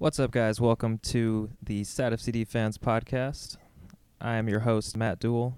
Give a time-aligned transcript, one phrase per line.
[0.00, 0.58] What's up, guys?
[0.58, 3.58] Welcome to the Sad FCD Fans Podcast.
[4.18, 5.52] I am your host, Matt Duell.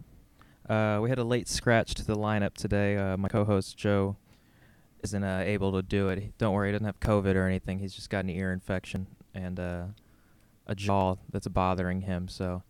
[0.68, 2.96] Uh, we had a late scratch to the lineup today.
[2.96, 4.16] Uh, my co-host Joe
[5.04, 6.36] isn't uh, able to do it.
[6.38, 7.78] Don't worry, he doesn't have COVID or anything.
[7.78, 9.84] He's just got an ear infection and uh,
[10.66, 12.26] a jaw that's bothering him.
[12.26, 12.64] So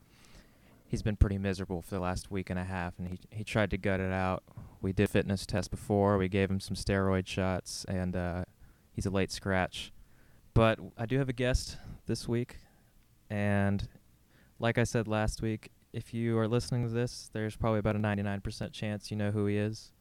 [0.87, 3.71] he's been pretty miserable for the last week and a half, and he he tried
[3.71, 4.43] to gut it out.
[4.83, 6.19] We did fitness test before.
[6.19, 8.45] We gave him some steroid shots, and uh,
[8.95, 9.91] he's a late scratch.
[10.55, 12.59] But I do have a guest this week,
[13.31, 13.89] and
[14.59, 17.99] like I said last week, if you are listening to this, there's probably about a
[17.99, 19.93] 99% chance you know who he is.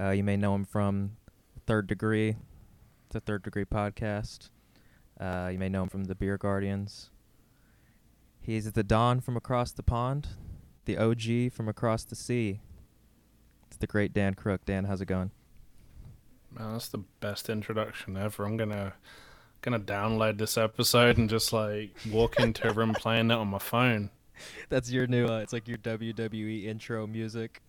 [0.00, 1.16] Uh, you may know him from
[1.66, 2.36] Third Degree,
[3.10, 4.50] the Third Degree podcast.
[5.20, 7.10] Uh, you may know him from the Beer Guardians.
[8.40, 10.28] He's the Don from across the pond,
[10.84, 12.60] the OG from across the sea.
[13.68, 14.64] It's the great Dan Crooke.
[14.64, 15.30] Dan, how's it going?
[16.50, 18.44] Man, that's the best introduction ever.
[18.44, 18.94] I'm gonna
[19.64, 23.58] gonna download this episode and just like walk into a room playing it on my
[23.58, 24.10] phone.
[24.68, 25.26] That's your new.
[25.26, 27.62] Uh, it's like your WWE intro music.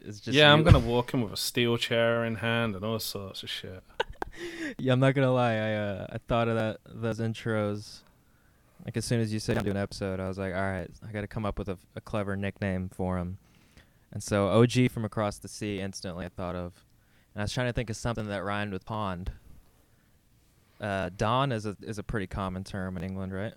[0.00, 2.98] It's just yeah, I'm gonna walk in with a steel chair in hand and all
[2.98, 3.82] sorts of shit.
[4.78, 5.54] yeah, I'm not gonna lie.
[5.54, 8.00] I uh, I thought of that those intros.
[8.84, 10.90] Like as soon as you said I'm doing an episode, I was like, all right,
[11.06, 13.36] I got to come up with a, a clever nickname for him.
[14.10, 16.82] And so OG from across the sea instantly I thought of,
[17.34, 19.32] and I was trying to think of something that rhymed with pond.
[20.80, 23.52] Uh, Don is a is a pretty common term in England, right?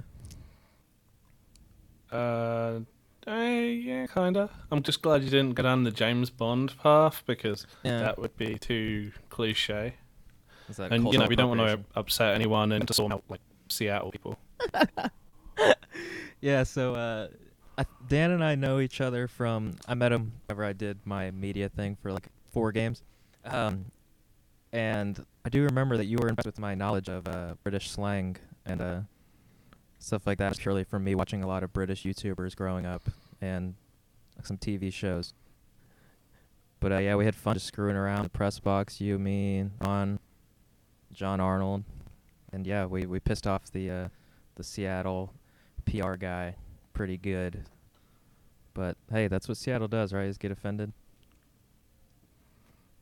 [2.11, 2.81] Uh,
[3.25, 4.49] eh, yeah, kinda.
[4.71, 7.99] I'm just glad you didn't go down the James Bond path because Yeah.
[7.99, 9.95] that would be too cliche.
[10.69, 13.41] Is that and you know, we don't want to upset anyone and just out like
[13.69, 14.37] Seattle people.
[16.41, 17.29] Yeah, so uh,
[17.77, 21.31] I, Dan and I know each other from I met him whenever I did my
[21.31, 23.01] media thing for like four games,
[23.45, 23.85] um,
[24.73, 28.37] and I do remember that you were impressed with my knowledge of uh, British slang
[28.65, 28.99] and uh,
[29.99, 30.57] stuff like that.
[30.57, 33.03] Purely from me watching a lot of British YouTubers growing up
[33.39, 33.75] and
[34.41, 35.35] some TV shows.
[36.79, 38.99] But uh, yeah, we had fun just screwing around the press box.
[38.99, 40.19] You, me, on
[41.13, 41.83] John Arnold,
[42.51, 44.07] and yeah, we we pissed off the uh,
[44.55, 45.33] the Seattle
[45.85, 46.55] PR guy
[46.93, 47.63] pretty good.
[48.73, 50.25] But hey, that's what Seattle does, right?
[50.25, 50.93] Is get offended.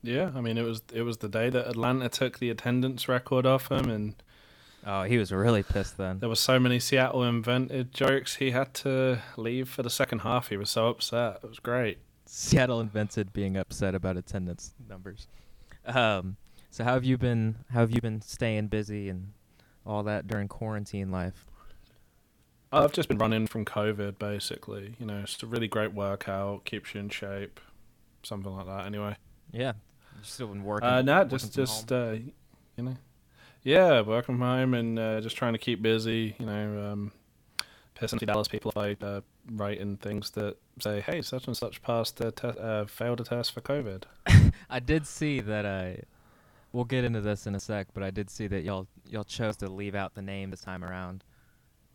[0.03, 3.45] Yeah, I mean it was it was the day that Atlanta took the attendance record
[3.45, 4.15] off him and
[4.85, 6.19] Oh, he was really pissed then.
[6.19, 8.37] There were so many Seattle invented jokes.
[8.37, 10.49] He had to leave for the second half.
[10.49, 11.39] He was so upset.
[11.43, 11.99] It was great.
[12.25, 15.27] Seattle invented being upset about attendance numbers.
[15.85, 16.37] Um,
[16.71, 17.57] so how have you been?
[17.71, 19.33] How have you been staying busy and
[19.85, 21.45] all that during quarantine life?
[22.71, 24.95] I've just been running from COVID, basically.
[24.97, 27.59] You know, it's a really great workout, keeps you in shape,
[28.23, 28.85] something like that.
[28.85, 29.17] Anyway,
[29.51, 29.73] Yeah,
[30.23, 30.87] still been working.
[30.87, 32.15] uh, no, working just just uh,
[32.77, 32.95] you know,
[33.63, 36.35] yeah, working home and uh, just trying to keep busy.
[36.39, 37.11] You know, um,
[37.95, 39.21] pissing the Dallas people by uh,
[39.51, 43.53] writing things that say, "Hey, such and such passed a te- uh, failed a test
[43.53, 44.03] for COVID."
[44.69, 45.65] I did see that.
[45.65, 46.03] I
[46.73, 49.57] we'll get into this in a sec, but I did see that y'all y'all chose
[49.57, 51.23] to leave out the name this time around.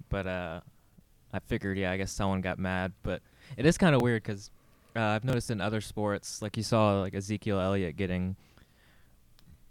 [0.08, 0.60] But uh,
[1.32, 2.93] I figured, yeah, I guess someone got mad.
[3.03, 3.22] But
[3.56, 4.50] it is kind of weird because
[4.96, 8.36] uh, I've noticed in other sports, like you saw, like Ezekiel Elliott getting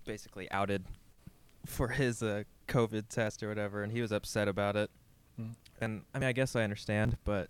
[0.05, 0.85] basically outed
[1.65, 4.91] for his uh, COVID test or whatever, and he was upset about it.
[5.39, 5.55] Mm.
[5.81, 7.49] And I mean, I guess I understand, but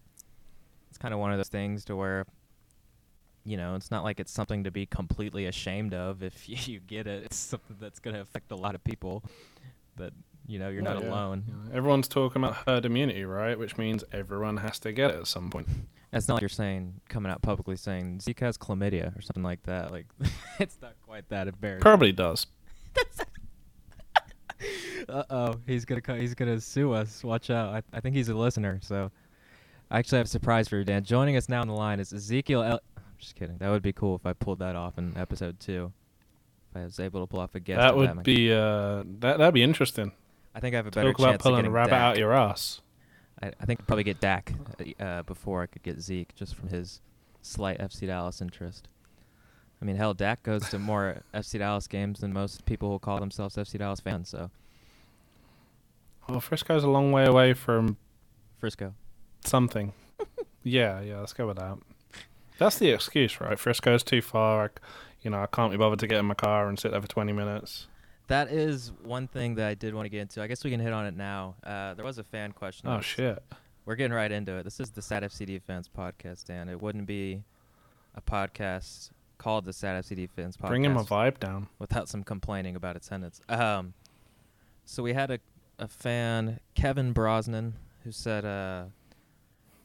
[0.89, 2.25] it's kind of one of those things to where
[3.47, 7.05] you know, it's not like it's something to be completely ashamed of if you get
[7.07, 7.25] it.
[7.25, 9.23] It's something that's going to affect a lot of people.
[9.97, 10.13] That
[10.47, 11.09] you know, you're Oh, not yeah.
[11.09, 11.43] alone.
[11.47, 13.57] You know, everyone's talking about herd immunity, right?
[13.57, 15.67] Which means everyone has to get it at some point.
[16.15, 19.61] It's not like you're saying coming out publicly saying Zika has chlamydia or something like
[19.63, 19.91] that.
[19.91, 20.07] Like,
[20.59, 21.81] it's not quite that embarrassing.
[21.81, 22.47] Probably does.
[25.07, 27.23] Uh oh, he's gonna co- he's gonna sue us.
[27.23, 27.75] Watch out.
[27.75, 28.79] I, I think he's a listener.
[28.81, 29.11] So,
[29.91, 31.03] I actually have a surprise for you, Dan.
[31.03, 32.63] Joining us now on the line is Ezekiel.
[32.63, 33.57] El- I'm just kidding.
[33.57, 35.91] That would be cool if I pulled that off in episode two.
[36.71, 37.79] If I was able to pull off a guest.
[37.79, 38.23] that would man.
[38.23, 40.11] be uh, that that'd be interesting.
[40.55, 42.33] I think I have a better Talk about chance of pulling a rabbit out your
[42.33, 42.81] ass.
[43.45, 44.53] I, I think I'd probably get Dak
[44.99, 47.01] uh, before I could get Zeke, just from his
[47.41, 48.87] slight FC Dallas interest.
[49.81, 53.19] I mean, hell, Dak goes to more FC Dallas games than most people who call
[53.19, 54.29] themselves FC Dallas fans.
[54.29, 54.49] So
[56.27, 57.97] Well, Frisco's a long way away from
[58.57, 58.93] Frisco.
[59.45, 59.93] something.
[60.63, 61.19] yeah, yeah.
[61.19, 61.77] Let's go with that.
[62.57, 63.59] That's the excuse, right?
[63.59, 64.63] Frisco's too far.
[64.63, 64.73] I, c-
[65.23, 67.07] you know, I can't be bothered to get in my car and sit there for
[67.07, 67.87] twenty minutes.
[68.27, 70.41] That is one thing that I did want to get into.
[70.41, 71.55] I guess we can hit on it now.
[71.63, 72.89] Uh, there was a fan question.
[72.89, 73.41] Oh shit!
[73.85, 74.63] We're getting right into it.
[74.63, 77.43] This is the Sad FCD Fans podcast, and it wouldn't be
[78.15, 81.67] a podcast called the Sad FCD Fans podcast Bringing my vibe down.
[81.77, 83.41] without some complaining about attendance.
[83.47, 83.93] Um,
[84.85, 85.39] so we had a
[85.77, 87.73] a fan, Kevin Brosnan,
[88.05, 88.85] who said, uh,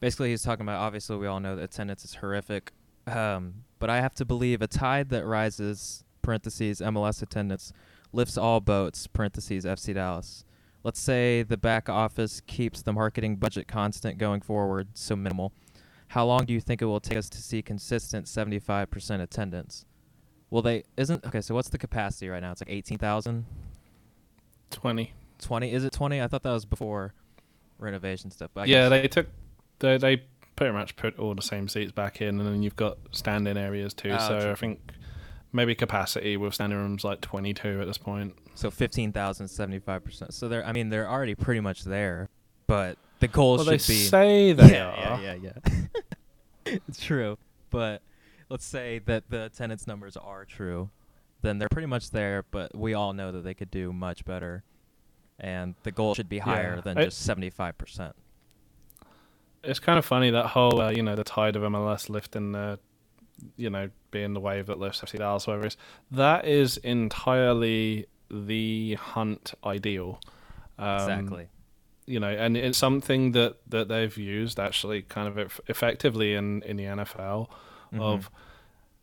[0.00, 0.78] basically he's talking about.
[0.80, 2.72] Obviously, we all know that attendance is horrific,
[3.06, 7.72] um, but I have to believe a tide that rises (parentheses MLS attendance)
[8.12, 10.44] lifts all boats (parentheses FC Dallas).
[10.82, 15.52] Let's say the back office keeps the marketing budget constant going forward, so minimal.
[16.08, 19.84] How long do you think it will take us to see consistent 75% attendance?
[20.48, 21.40] Well, they isn't okay.
[21.40, 22.52] So what's the capacity right now?
[22.52, 23.44] It's like 18,000.
[24.70, 25.12] 20.
[25.38, 27.14] 20 is it 20 i thought that was before
[27.78, 29.26] renovation stuff but I yeah, they took
[29.78, 30.22] they they
[30.60, 33.94] pretty much put all the same seats back in, and then you've got stand-in areas
[33.94, 34.10] too.
[34.10, 34.50] Oh, so true.
[34.50, 34.78] I think
[35.52, 38.34] maybe capacity with standing rooms like 22 at this point.
[38.54, 42.28] so 15,000 75% so they're i mean they're already pretty much there
[42.66, 44.86] but the goal Well, should they be say they yeah,
[45.16, 45.20] are.
[45.20, 45.98] yeah yeah yeah
[46.86, 47.36] it's true
[47.70, 48.02] but
[48.48, 50.90] let's say that the attendance numbers are true
[51.42, 54.62] then they're pretty much there but we all know that they could do much better
[55.38, 56.80] and the goal should be higher Yeah.
[56.82, 58.12] than I- just 75%
[59.64, 62.78] It's kind of funny that whole uh, you know the tide of MLS lifting the
[63.56, 65.76] you know being the wave that lifts FC Dallas, whatever it is.
[66.10, 70.20] That is entirely the Hunt ideal.
[70.78, 71.48] Um, exactly
[72.06, 76.76] you know, and it's something that, that they've used actually kind of effectively in, in
[76.76, 77.48] the NFL
[77.92, 78.00] Mhm.
[78.00, 78.30] of,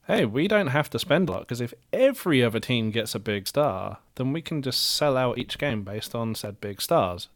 [0.07, 3.19] hey, we don't have to spend a lot because if every other team gets a
[3.19, 7.30] big star, then we can just sell out each game based on said big stars.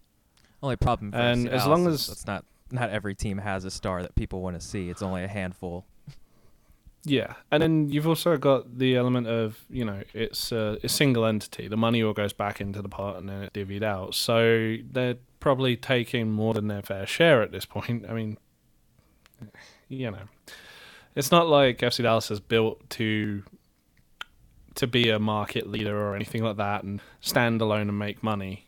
[0.62, 4.16] Only problem And as long as- it's not not every team has a star that
[4.16, 4.90] people want to see.
[4.90, 5.86] It's only a handful.
[7.04, 11.26] Yeah, and then you've also got the element of you know it's a, a single
[11.26, 11.68] entity.
[11.68, 14.14] The money all goes back into the pot and then it's divvied out.
[14.14, 18.06] So they're probably taking more than their fair share at this point.
[18.08, 18.38] I mean,
[19.90, 20.20] you know,
[21.16, 23.44] it's not like FC Dallas is built to
[24.76, 28.68] to be a market leader or anything like that and stand alone and make money.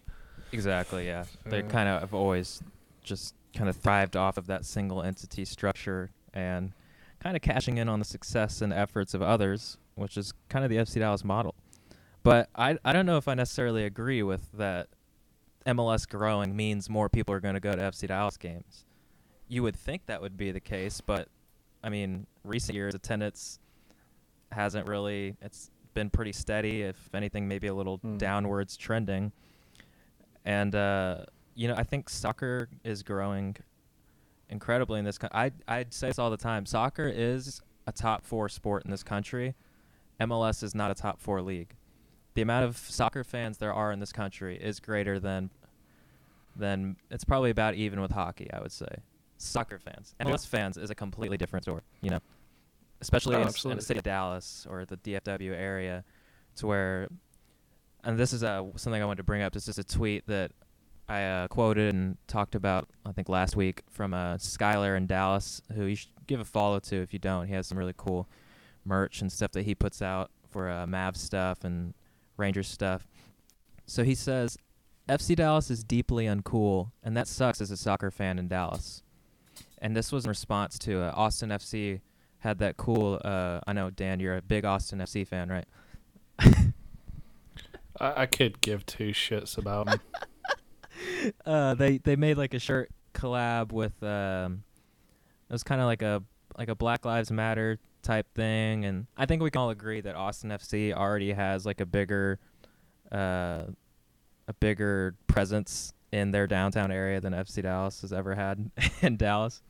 [0.51, 1.05] Exactly.
[1.05, 2.61] Yeah, they kind of have always
[3.03, 6.73] just kind of thrived off of that single entity structure and
[7.23, 10.69] kind of cashing in on the success and efforts of others, which is kind of
[10.69, 11.55] the FC Dallas model.
[12.21, 14.87] But I I don't know if I necessarily agree with that.
[15.65, 18.83] MLS growing means more people are going to go to FC Dallas games.
[19.47, 21.29] You would think that would be the case, but
[21.81, 23.59] I mean, recent years attendance
[24.51, 25.37] hasn't really.
[25.41, 26.81] It's been pretty steady.
[26.81, 28.17] If anything, maybe a little Hmm.
[28.17, 29.31] downwards trending.
[30.43, 31.25] And uh,
[31.55, 33.55] you know, I think soccer is growing
[34.53, 35.17] incredibly in this.
[35.17, 36.65] Co- I I'd say this all the time.
[36.65, 39.55] Soccer is a top four sport in this country.
[40.21, 41.75] MLS is not a top four league.
[42.35, 45.49] The amount of soccer fans there are in this country is greater than
[46.55, 48.47] than it's probably about even with hockey.
[48.53, 48.87] I would say
[49.37, 50.15] soccer fans.
[50.21, 51.81] MLS fans is a completely different story.
[52.01, 52.19] You know,
[53.01, 56.03] especially Oh, in, in the city of Dallas or the DFW area,
[56.57, 57.09] to where,
[58.03, 59.51] and this is uh, something I wanted to bring up.
[59.51, 60.51] This is a tweet that
[61.07, 65.61] I uh, quoted and talked about, I think last week from uh, Skylar in Dallas,
[65.75, 67.47] who you should give a follow to if you don't.
[67.47, 68.27] He has some really cool
[68.85, 71.93] merch and stuff that he puts out for uh, Mavs stuff and
[72.37, 73.07] Rangers stuff.
[73.85, 74.57] So he says,
[75.09, 79.03] FC Dallas is deeply uncool, and that sucks as a soccer fan in Dallas.
[79.79, 81.99] And this was in response to uh, Austin FC
[82.39, 83.19] had that cool.
[83.23, 85.65] Uh, I know Dan, you're a big Austin FC fan, right?
[87.99, 89.99] I, I could give two shits about them.
[91.45, 94.63] uh, they they made like a shirt collab with um,
[95.49, 96.23] it was kind of like a
[96.57, 100.15] like a Black Lives Matter type thing, and I think we can all agree that
[100.15, 102.39] Austin FC already has like a bigger
[103.11, 103.63] uh,
[104.47, 108.69] a bigger presence in their downtown area than FC Dallas has ever had
[109.01, 109.61] in Dallas.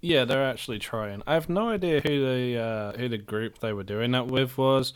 [0.00, 1.22] Yeah, they're actually trying.
[1.26, 4.58] I have no idea who the uh, who the group they were doing that with
[4.58, 4.92] was.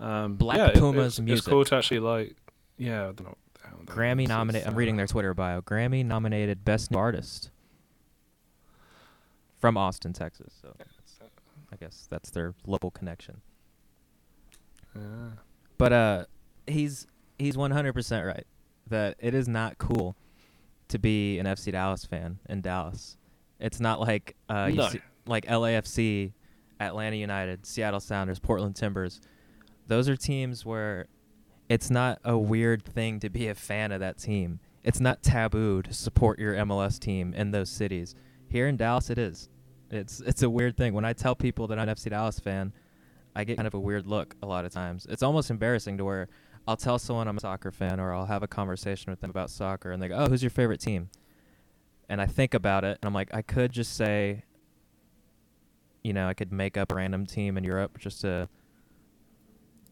[0.00, 1.38] Um, Black yeah, it- Pumas it's, Music.
[1.38, 2.36] It's cool to actually like.
[2.76, 3.36] Yeah, I don't know.
[3.80, 3.92] I.
[3.92, 4.68] Grammy It's- nominated.
[4.68, 5.60] I'm reading their Twitter bio.
[5.62, 7.50] Grammy nominated Best New Artist
[9.58, 10.54] from Austin, Texas.
[10.60, 10.74] So
[11.72, 13.40] I guess that's their local connection.
[14.94, 15.02] yeah.
[15.76, 16.24] But uh,
[16.66, 17.06] he's
[17.38, 18.46] he's 100% right
[18.88, 20.16] that it is not cool
[20.88, 23.16] to be an FC Dallas fan in Dallas.
[23.60, 24.88] It's not like uh, you No.
[24.88, 26.32] see, like LAFC,
[26.80, 29.20] Atlanta United, Seattle Sounders, Portland Timbers.
[29.86, 31.06] Those are teams where
[31.68, 34.60] it's not a weird thing to be a fan of that team.
[34.82, 38.14] It's not taboo to support your MLS team in those cities.
[38.48, 39.48] Here in Dallas, it is.
[39.90, 40.94] It's it's a weird thing.
[40.94, 42.72] When I tell people that I'm an FC Dallas fan,
[43.34, 45.06] I get kind of a weird look a lot of times.
[45.08, 46.28] It's almost embarrassing to where
[46.66, 49.50] I'll tell someone I'm a soccer fan or I'll have a conversation with them about
[49.50, 51.10] soccer and they go, "Oh, who's your favorite team?"
[52.08, 54.44] And I think about it and I'm like, I could just say
[56.02, 58.48] you know, I could make up a random team in Europe just to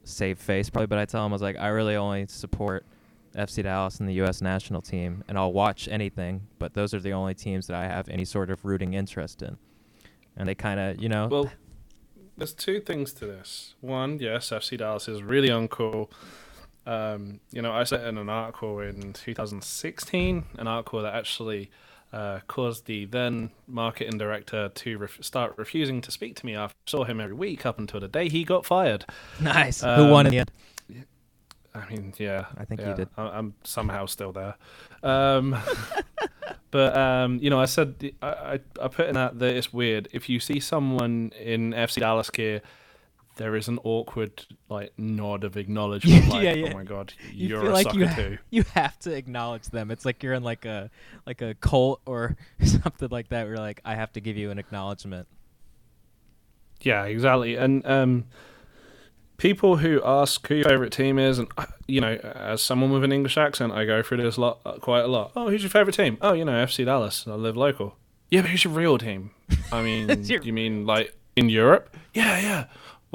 [0.06, 2.86] save face probably, but I tell him I was like, I really only support
[3.36, 4.40] FC Dallas and the U.S.
[4.40, 6.46] national team, and I'll watch anything.
[6.58, 9.58] But those are the only teams that I have any sort of rooting interest in,
[10.36, 11.28] and they kind of, you know.
[11.28, 11.50] Well,
[12.36, 13.75] there's two things to this.
[13.80, 16.10] One, yes, FC Dallas is really uncool.
[16.86, 21.70] Um, you know, I said in an article in 2016, an article that actually
[22.12, 26.76] uh, caused the then marketing director to ref- start refusing to speak to me after
[26.86, 29.04] I saw him every week up until the day he got fired.
[29.40, 29.82] Nice.
[29.82, 30.50] Um, Who won in the end?
[31.75, 33.08] I mean, yeah, I think yeah, you did.
[33.16, 34.54] I- am somehow still there.
[35.02, 35.56] Um,
[36.70, 40.08] but um, you know, I said I, I I put in that that it's weird
[40.12, 42.62] if you see someone in FC Dallas gear.
[43.36, 46.70] There is an awkward like nod of acknowledgement, like, Yeah, yeah.
[46.72, 49.66] "Oh my god, You you're feel a like sucker you too." You have to acknowledge
[49.66, 49.90] them.
[49.90, 50.90] It's like you're in like a
[51.26, 53.46] like a cult or something like that.
[53.46, 55.28] Where like I have to give you an acknowledgement.
[56.80, 57.56] Yeah, exactly.
[57.56, 58.24] And um,
[59.36, 63.04] people who ask who your favorite team is, and uh, you know, as someone with
[63.04, 65.32] an English accent, I go through this lot uh, quite a lot.
[65.36, 66.18] Oh, who's your favorite team?
[66.20, 67.26] Oh, you know, FC Dallas.
[67.26, 67.96] I live local.
[68.30, 69.30] Yeah, but who's your real team?
[69.72, 71.94] I mean, Your- you mean like in Europe?
[72.14, 72.64] Yeah, yeah.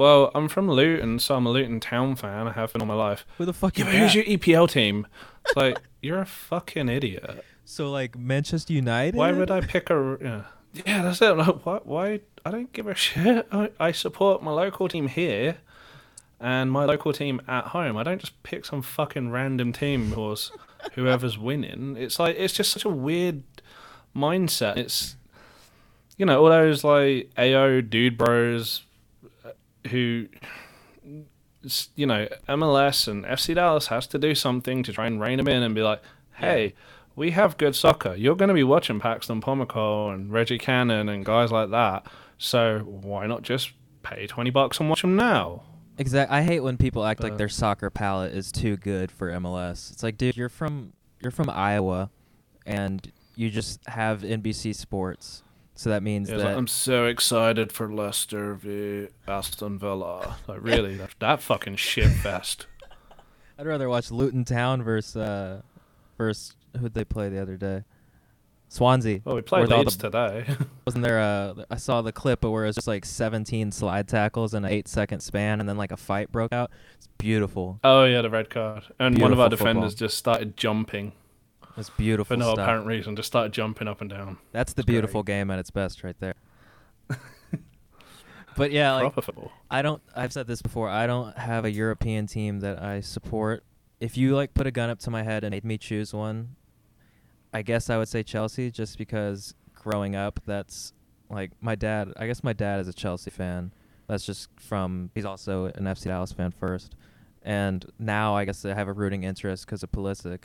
[0.01, 2.47] Well, I'm from Luton, so I'm a Luton Town fan.
[2.47, 3.23] I have been all my life.
[3.37, 5.05] Who the fuck Yeah, but who's your EPL team?
[5.45, 7.45] It's like you're a fucking idiot.
[7.65, 9.15] So like Manchester United.
[9.15, 10.17] Why would I pick a?
[10.19, 10.41] Yeah,
[10.87, 11.37] yeah that's it.
[11.37, 11.79] Like, why?
[11.83, 12.19] Why?
[12.43, 13.47] I don't give a shit.
[13.51, 15.57] I, I support my local team here,
[16.39, 17.95] and my local team at home.
[17.95, 20.35] I don't just pick some fucking random team or
[20.93, 21.95] whoever's winning.
[21.95, 23.43] It's like it's just such a weird
[24.15, 24.77] mindset.
[24.77, 25.15] It's
[26.17, 28.81] you know all those like AO dude bros
[29.89, 30.27] who.
[31.95, 35.47] You know, MLS and FC Dallas has to do something to try and rein them
[35.47, 36.01] in and be like,
[36.33, 36.73] "Hey,
[37.15, 38.15] we have good soccer.
[38.15, 42.07] You're going to be watching Paxton Pomykal and Reggie Cannon and guys like that.
[42.37, 45.63] So why not just pay 20 bucks and watch them now?
[45.97, 46.35] Exactly.
[46.35, 49.91] I hate when people act like Uh, their soccer palette is too good for MLS.
[49.91, 52.09] It's like, dude, you're from you're from Iowa,
[52.65, 55.43] and you just have NBC Sports.
[55.81, 60.37] So that means Yeah, that like, I'm so excited for Leicester v Aston Villa.
[60.47, 60.93] Like, really?
[60.97, 62.67] that, that fucking shit fest.
[63.57, 65.63] I'd rather watch Luton Town versus uh,
[66.19, 67.83] versus who'd they play the other day?
[68.67, 69.21] Swansea.
[69.25, 70.45] Well, we played Leeds the- today.
[70.85, 71.65] Wasn't there a?
[71.71, 74.87] I saw the clip where it was just like 17 slide tackles in an eight
[74.87, 76.69] second span, and then like a fight broke out.
[76.97, 77.79] It's beautiful.
[77.83, 78.83] oh, yeah, the red card.
[78.99, 79.65] And one of our football.
[79.73, 81.13] defenders just started jumping
[81.81, 82.63] It's beautiful for no stuff.
[82.63, 83.15] apparent reason.
[83.15, 84.37] Just started jumping up and down.
[84.53, 84.93] That's the It's great.
[84.93, 86.35] beautiful game at its best, right there.
[88.55, 89.13] but yeah, like.
[89.69, 90.01] I don't.
[90.15, 90.89] I've said this before.
[90.89, 93.63] I don't have a European team that I support.
[93.99, 96.55] If you like put a gun up to my head and made me choose one,
[97.53, 100.93] I guess I would say Chelsea, just because growing up, that's
[101.29, 102.13] like my dad.
[102.17, 103.73] I guess my dad is a Chelsea fan.
[104.07, 105.11] That's just from.
[105.15, 106.95] He's also an FC Dallas fan first,
[107.43, 110.43] and now I guess I have a rooting interest because of Pulisic.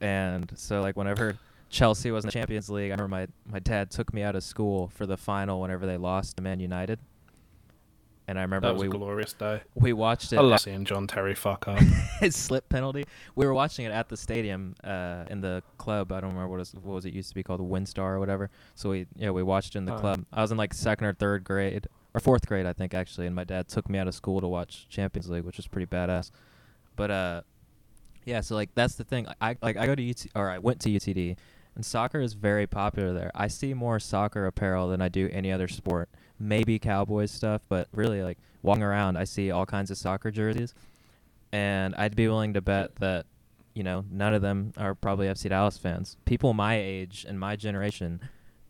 [0.00, 1.36] And so, like, whenever
[1.70, 4.42] Chelsea was in the Champions League, I remember my my dad took me out of
[4.44, 6.98] school for the final whenever they lost to Man United.
[8.26, 9.62] And I remember That was we a glorious day.
[9.74, 11.78] we watched it I love at seeing John Terry fuck up.
[12.20, 13.04] his slip penalty.
[13.34, 16.12] We were watching it at the stadium uh, in the club.
[16.12, 18.10] I don't remember what it was, what was it used to be called, the Windstar
[18.10, 18.50] or whatever.
[18.74, 19.98] So we yeah we watched it in the Oh.
[19.98, 20.26] club.
[20.30, 23.34] I was in like second or third grade or fourth grade I think actually, and
[23.34, 26.30] my dad took me out of school to watch Champions League, which was pretty badass.
[26.96, 27.40] But uh,
[28.28, 29.26] yeah, so like that's the thing.
[29.40, 31.36] I like I go to UT or I went to UTD,
[31.74, 33.30] and soccer is very popular there.
[33.34, 36.10] I see more soccer apparel than I do any other sport.
[36.38, 40.74] Maybe Cowboys stuff, but really like walking around, I see all kinds of soccer jerseys,
[41.52, 43.24] and I'd be willing to bet that
[43.72, 46.18] you know none of them are probably FC Dallas fans.
[46.26, 48.20] People my age and my generation,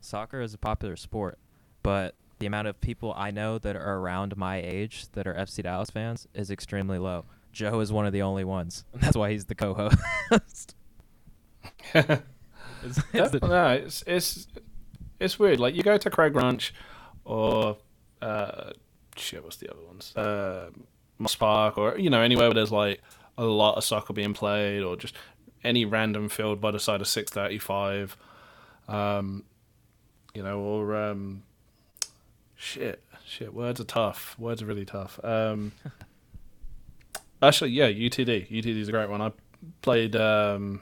[0.00, 1.36] soccer is a popular sport,
[1.82, 5.64] but the amount of people I know that are around my age that are FC
[5.64, 7.24] Dallas fans is extremely low.
[7.58, 8.84] Joe is one of the only ones.
[8.94, 9.98] That's why he's the co-host.
[12.84, 14.46] It's- it's the- no, it's it's
[15.18, 15.58] it's weird.
[15.58, 16.72] Like you go to Craig Ranch
[17.24, 17.76] or
[18.22, 18.70] uh,
[19.16, 20.14] shit, what's the other ones?
[20.16, 20.70] Uh,
[21.18, 23.02] Moss Park or you know anywhere where there's like
[23.36, 25.16] a lot of soccer being played or just
[25.64, 28.16] any random field by the side of six thirty five,
[28.86, 29.42] um,
[30.32, 31.42] you know, or um,
[32.54, 33.52] shit, shit.
[33.52, 34.36] Words are tough.
[34.38, 35.18] Words are really tough.
[35.24, 35.72] Um,
[37.42, 38.50] actually, yeah, UTD.
[38.50, 39.21] UTD is a great one.
[39.21, 39.33] I
[39.83, 40.16] played.
[40.16, 40.80] Um,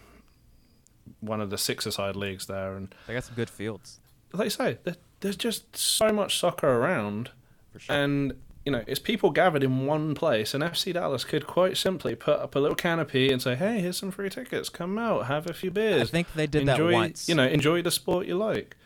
[1.21, 4.01] one of the six-a-side leagues there, and they got some good fields
[4.37, 4.79] like I say,
[5.21, 7.31] there's just so much soccer around,
[7.73, 7.97] for sure.
[7.97, 8.35] and
[8.65, 10.53] you know, it's people gathered in one place.
[10.53, 13.97] And FC Dallas could quite simply put up a little canopy and say, "Hey, here's
[13.97, 14.69] some free tickets.
[14.69, 17.29] Come out, have a few beers." I think they did enjoy, that once.
[17.29, 18.77] you know, enjoy the sport you like."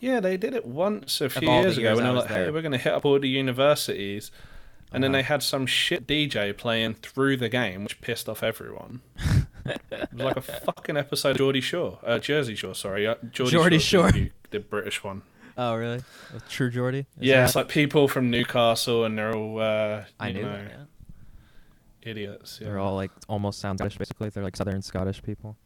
[0.00, 2.24] Yeah, they did it once a few the years ago and I they were was
[2.24, 4.32] like, "Hey, we're going to hit up all the universities."
[4.92, 5.18] And then Uh-huh.
[5.18, 9.02] they had some shit DJ playing through the game, which pissed off everyone.
[9.64, 9.80] It
[10.12, 12.74] was like a fucking episode of Geordie Shore, uh, Jersey Shore.
[12.74, 14.28] Sorry, uh, Geordie, Geordie Shore's Shore.
[14.50, 15.22] The, British one.
[15.56, 16.00] Oh, really?
[16.34, 17.00] With True Geordie?
[17.00, 20.52] Is yeah, that- it's like people from Newcastle, and they're all uh, I knew know,
[20.52, 20.70] that.
[20.70, 20.84] yeah.
[22.10, 22.58] idiots.
[22.60, 22.68] Yeah.
[22.68, 24.30] They're all like almost sound Scottish, basically.
[24.30, 25.56] They're like Southern Scottish people.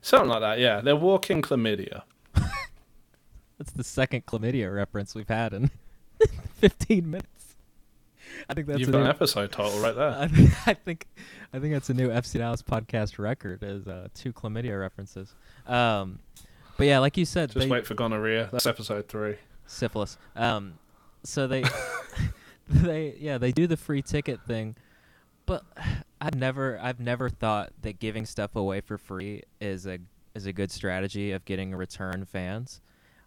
[0.00, 0.58] something like that.
[0.58, 2.02] Yeah, they're walking chlamydia.
[3.58, 5.70] That's the second chlamydia reference we've had in
[6.60, 7.39] 15 minutes.
[8.48, 10.16] I think that's You've a got new, an episode title right there.
[10.18, 11.06] I, think, I think
[11.52, 15.34] I think that's a new FC Dallas podcast record is uh, two chlamydia references.
[15.66, 16.20] Um,
[16.76, 18.48] but yeah, like you said, Just they, wait for gonorrhea.
[18.52, 19.36] That's episode three.
[19.66, 20.16] syphilis.
[20.34, 20.78] Um,
[21.24, 21.64] so they,
[22.68, 24.76] they yeah they do the free ticket thing,
[25.46, 25.64] but
[26.20, 29.98] I've never I've never thought that giving stuff away for free is a
[30.34, 32.80] is a good strategy of getting return fans.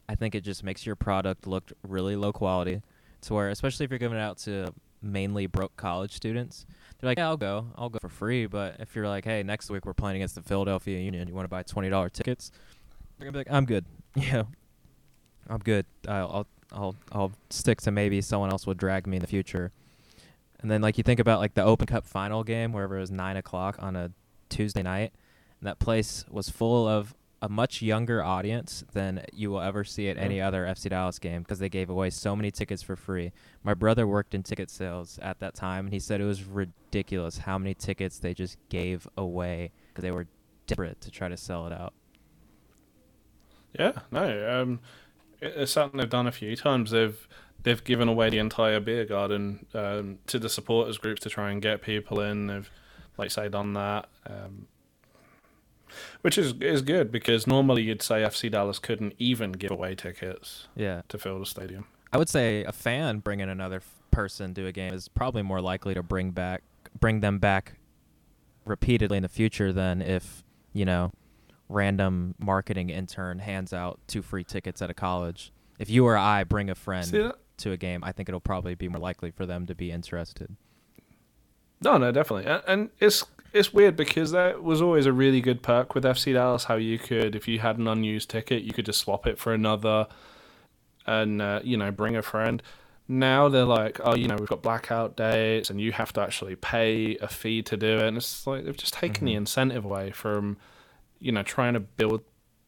[0.08, 2.82] I think it just makes your product look really low quality,
[3.22, 4.74] to where especially if you're giving it out to
[5.04, 6.66] mainly broke college students,
[7.00, 8.46] they're like, yeah, I'll go, I'll go for free.
[8.46, 11.46] But if you're like, hey, next week we're playing against the Philadelphia Union, you want
[11.46, 12.52] to buy twenty dollar tickets?
[13.18, 13.86] They're gonna be like, I'm good.
[14.16, 14.44] Yeah,
[15.50, 15.88] I'm good.
[16.08, 19.72] I'll, I'll I'll I'll stick to maybe someone else will drag me in the future.
[20.60, 23.12] And then like you think about like the Open Cup final game, wherever it was
[23.12, 24.12] nine o'clock on a
[24.50, 25.12] Tuesday night,
[25.60, 30.08] and that place was full of a much younger audience than you will ever see
[30.08, 33.34] at any other FC Dallas game because they gave away so many tickets for free.
[33.66, 37.40] My brother worked in ticket sales at that time, and he said it was ridiculous
[37.40, 40.26] how many tickets they just gave away because they were
[40.68, 41.94] desperate to try to sell it out.
[43.78, 44.80] Yeah, no, um,
[45.42, 46.92] it's something they've done a few times.
[46.92, 47.28] They've
[47.64, 51.62] they've given away the entire beer garden um, to the supporters groups to try and
[51.62, 52.48] get people in.
[52.48, 52.72] They've,
[53.18, 54.68] like say, done that, um,
[56.24, 60.68] which is is good because normally you'd say FC Dallas couldn't even give away tickets
[60.76, 61.04] Yeah.
[61.10, 61.86] to fill the stadium.
[62.12, 65.62] I would say a fan bringing another f- person to a game is probably more
[65.62, 66.64] likely to bring back
[67.00, 67.74] bring them back
[68.66, 71.12] repeatedly in the future than if you know
[71.70, 75.52] random marketing intern hands out two free tickets at a college.
[75.80, 78.88] If you or I bring a friend to a game, I think it'll probably be
[78.88, 80.56] more likely for them to be interested.
[81.82, 85.62] No, no, definitely, and, and it's it's weird because that was always a really good
[85.62, 86.66] perk with FC Dallas.
[86.66, 89.54] How you could, if you had an unused ticket, you could just swap it for
[89.54, 90.08] another,
[91.06, 92.62] and uh, you know, bring a friend.
[93.08, 96.56] Now they're like, oh, you know, we've got blackout dates, and you have to actually
[96.56, 99.38] pay a fee to do it, and it's like they've just taken the Mhm.
[99.38, 100.58] incentive away from,
[101.20, 102.22] you know, trying to build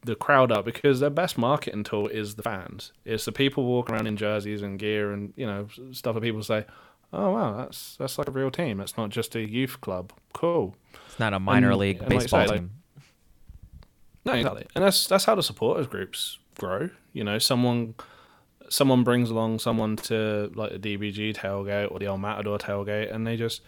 [0.04, 2.92] the crowd up because their best marketing tool is the fans.
[3.04, 6.42] It's the people walking around in jerseys and gear and you know stuff that people
[6.44, 6.64] say,
[7.12, 8.80] oh wow, that's that's like a real team.
[8.80, 10.12] It's not just a youth club.
[10.32, 10.74] Cool.
[11.08, 12.70] It's not a minor And- league and like you baseball like- team.
[14.24, 14.66] No, exactly.
[14.74, 16.90] And that's that's how the supporters groups grow.
[17.12, 17.94] You know, someone
[18.68, 23.24] someone brings along someone to like the DBG tailgate or the El Matador tailgate, and
[23.24, 23.62] they just,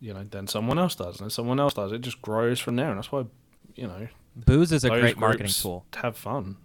[0.00, 1.92] you know, then someone else does, and then someone else does.
[1.92, 3.26] It just grows from there, and that's why,
[3.74, 5.84] you know, Booze is a great marketing tool.
[5.96, 6.56] Have fun,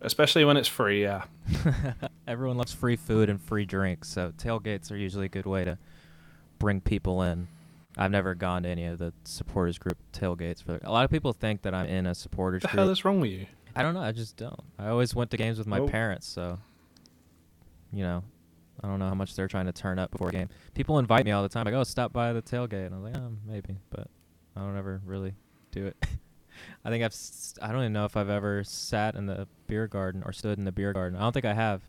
[0.00, 1.02] especially when it's free.
[1.02, 1.24] Yeah.
[2.28, 5.78] Everyone loves free food and free drinks, so tailgates are usually a good way to
[6.58, 7.48] bring people in.
[7.98, 10.62] I've never gone to any of the supporters group tailgates.
[10.62, 12.92] For a lot of people think that I'm in a supporters the hell group.
[12.92, 13.46] is wrong with you?
[13.74, 14.02] I don't know.
[14.02, 14.60] I just don't.
[14.78, 15.88] I always went to games with my Oh.
[15.88, 16.58] parents, so
[17.92, 18.22] you know,
[18.82, 20.48] I don't know how much they're trying to turn up before a game.
[20.74, 23.16] People invite me all the time, like, "Oh, stop by the tailgate," and I'm like,
[23.16, 24.08] "Oh, maybe," but
[24.54, 25.34] I don't ever really
[25.70, 25.96] do it.
[26.84, 27.12] I think I've.
[27.12, 30.58] s- I don't even know if I've ever sat in the beer garden or stood
[30.58, 31.18] in the beer garden.
[31.18, 31.82] I don't think I have,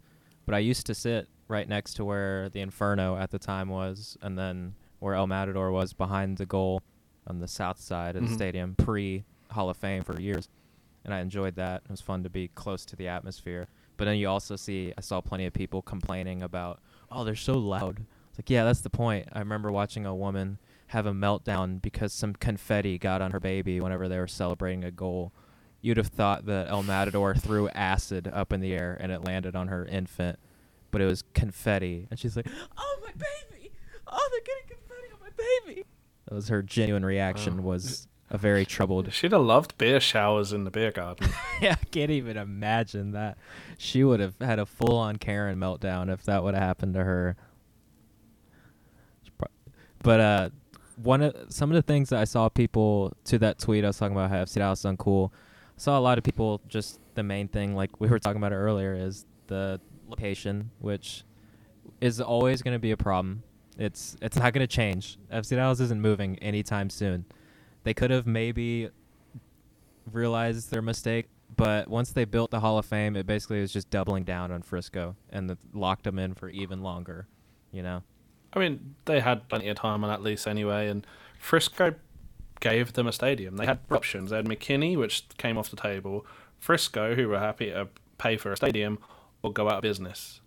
[0.46, 4.18] but I used to sit right next to where the Inferno at the time was,
[4.22, 6.82] and then where El Matador was behind the goal
[7.28, 8.34] on the south side of the Mhm.
[8.36, 10.50] stadium, pre Hall of Fame for years
[11.06, 11.84] and I enjoyed that.
[11.86, 13.68] It was fun to be close to the atmosphere.
[13.96, 17.54] But then you also see, I saw plenty of people complaining about, oh, they're so
[17.58, 18.02] loud.
[18.30, 19.30] It's like, yeah, that's the point.
[19.32, 20.58] I remember watching a woman
[20.88, 24.92] have a meltdown because some confetti got on her baby whenever they were celebrating a
[24.92, 25.34] goal.
[25.82, 29.56] You'd have thought that El Matador threw acid up in the air and it landed
[29.56, 30.40] on her infant,
[30.92, 32.08] but it was confetti.
[32.10, 32.48] And she's like,
[32.78, 33.72] oh, my baby!
[34.08, 35.30] Oh, they're getting confetti on my
[35.66, 35.86] baby!
[36.28, 37.72] That was her genuine reaction, Wow.
[37.72, 41.30] was a very troubled She'd have loved beer showers in the beer garden.
[41.62, 43.38] yeah, I can't even imagine that.
[43.78, 47.04] She would have had a full on Karen meltdown if that would have happened to
[47.04, 47.36] her.
[50.04, 50.50] But uh,
[50.98, 53.98] one of some of the things that I saw people to that tweet I was
[53.98, 55.32] talking about how FC Dallas is uncool.
[55.32, 58.52] I saw a lot of people just the main thing like we were talking about
[58.52, 61.24] it earlier is the location, which
[62.02, 63.44] is always going to be a problem.
[63.78, 65.18] It's it's not going to change.
[65.32, 67.26] FC Dallas isn't moving anytime soon.
[67.84, 68.90] They could have maybe
[70.12, 73.90] realized their mistake, but once they built the Hall of Fame, it basically was just
[73.90, 77.28] doubling down on Frisco and the, locked them in for even longer.
[77.72, 78.04] You know,
[78.58, 81.06] I mean, they had plenty of time on that lease anyway, and
[81.40, 81.94] Frisco
[82.60, 83.58] gave them a stadium.
[83.58, 84.32] They had options.
[84.32, 86.26] They had McKinney, which came off the table,
[86.60, 88.98] Frisco, who were happy to pay for a stadium
[89.44, 90.42] or go out of business.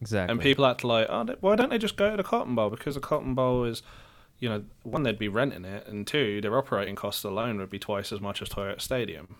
[0.00, 0.32] Exactly.
[0.32, 2.68] And people had to like, oh, why don't they just go to the Cotton Bowl?
[2.68, 3.82] Because the Cotton Bowl is,
[4.38, 7.78] you know, one they'd be renting it, and two, their operating costs alone would be
[7.78, 9.36] twice as much as Toyota Stadium.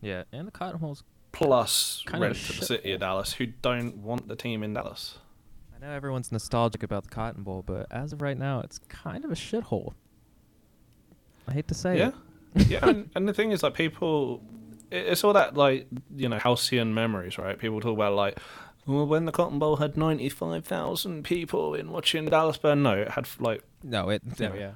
[0.00, 3.00] Yeah, and the Cotton Bowl's plus rent to the city of.
[3.00, 5.18] Dallas, who don't want the team in Dallas.
[5.76, 9.24] I know everyone's nostalgic about the Cotton Bowl, but as of right now, it's kind
[9.24, 9.92] of a shithole.
[11.46, 12.10] I hate to say Yeah,
[12.54, 12.66] it.
[12.68, 14.42] yeah, and, and the thing is, like, people,
[14.90, 15.86] it's all that like
[16.16, 17.58] you know halcyon memories, right?
[17.58, 18.38] People talk about like,
[18.86, 22.82] well, when the Cotton Bowl had ninety five thousand people in watching Dallas burn.
[22.82, 24.22] No, it had like No, it.
[24.38, 24.48] Yeah.
[24.48, 24.70] No, yeah.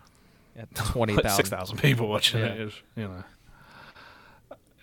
[0.56, 2.58] yeah Twenty like six thousand people watching it.
[2.58, 2.64] Yeah.
[2.66, 3.24] It's, you know,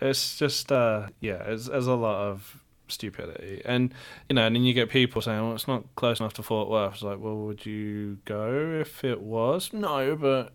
[0.01, 2.56] it's just uh, yeah, it's, there's a lot of
[2.87, 3.93] stupidity, and
[4.29, 6.69] you know, and then you get people saying, "Well, it's not close enough to Fort
[6.69, 9.71] Worth." It's like, well, would you go if it was?
[9.73, 10.53] No, but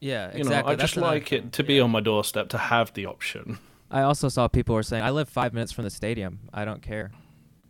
[0.00, 0.50] Yeah, you exactly.
[0.62, 1.82] know, I That's just like it to be Yeah.
[1.82, 3.58] on my doorstep to have the option.
[3.90, 6.40] I also saw people were saying, "I live five minutes from the stadium.
[6.52, 7.10] I don't care."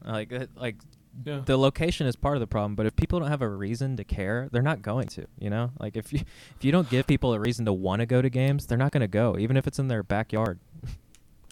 [0.04, 0.76] Like, like
[1.24, 1.42] Yeah.
[1.44, 4.04] the location is part of the problem, but if people don't have a reason to
[4.04, 5.26] care, they're not going to.
[5.38, 6.20] You know, like if you
[6.58, 8.92] if you don't give people a reason to want to go to games, they're not
[8.92, 10.58] going to go, even if it's in their backyard.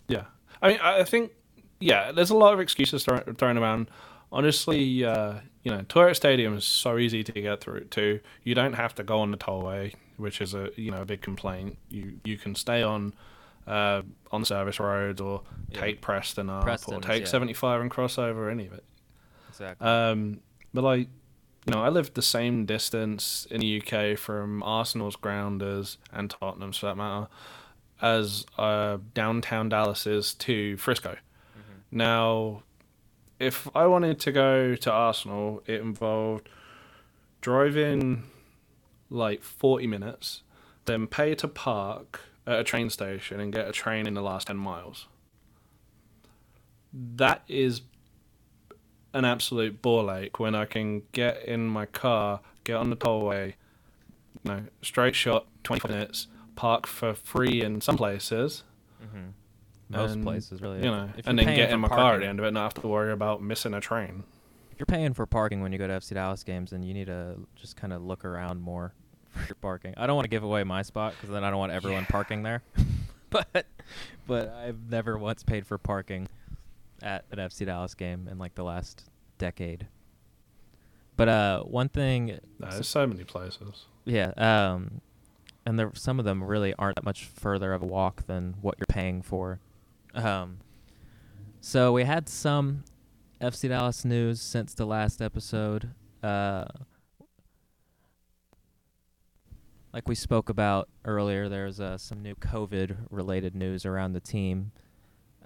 [0.08, 0.24] Yeah,
[0.62, 1.32] I mean, I think
[1.80, 3.90] yeah, there's a lot of excuses thrown, thrown around.
[4.32, 8.20] Honestly, uh, you know, Toyota Stadium is so easy to get through to.
[8.44, 11.20] You don't have to go on the tollway, which is a you know a big
[11.20, 11.76] complaint.
[11.88, 13.12] You you can stay on
[13.66, 15.80] uh, on service roads or Yeah.
[15.80, 17.28] take Preston up or take yeah.
[17.28, 18.84] 75 and cross over any of it.
[19.48, 19.86] Exactly.
[19.86, 20.40] Um,
[20.72, 21.08] but like,
[21.66, 26.78] you know, I lived the same distance in the UK from Arsenal's grounders and Tottenham's
[26.78, 27.28] for that matter,
[28.00, 31.16] as uh, downtown Dallas is to Frisco.
[31.90, 32.62] Now,
[33.38, 36.48] if I wanted to go to Arsenal, it involved
[37.40, 38.24] driving
[39.08, 40.42] like 40 minutes,
[40.84, 44.46] then pay to park at a train station and get a train in the last
[44.46, 45.06] 10 miles.
[46.92, 47.82] That is
[49.12, 53.54] an absolute ball ache when I can get in my car, get on the tollway,
[54.44, 58.64] you know, straight shot, 25 minutes, park for free in some places,
[59.00, 59.30] hmm
[59.90, 60.78] Most and, places, really.
[60.78, 62.74] you know, and then get in my car at the end of it and not
[62.74, 64.24] have to worry about missing a train.
[64.72, 67.06] If you're paying for parking when you go to FC Dallas games, then you need
[67.06, 68.94] to just kind of look around more
[69.30, 69.94] for your parking.
[69.96, 72.42] I don't want to give away my spot because then I don't want everyone parking
[72.42, 72.62] there.
[73.30, 73.66] but
[74.26, 76.28] but I've never once paid for parking
[77.02, 79.04] at an FC Dallas game in like the last
[79.38, 79.86] decade.
[81.16, 83.84] But uh, one thing, No, there's so many places.
[84.04, 85.00] yeah, um,
[85.66, 88.76] and there some of them really aren't that much further of a walk than what
[88.78, 89.60] you're paying for.
[90.14, 90.58] Um,
[91.60, 92.84] so we had some
[93.40, 95.90] FC Dallas news since the last episode.
[96.22, 96.64] Uh,
[99.92, 104.72] like we spoke about earlier, there's uh, some new COVID-related news around the team.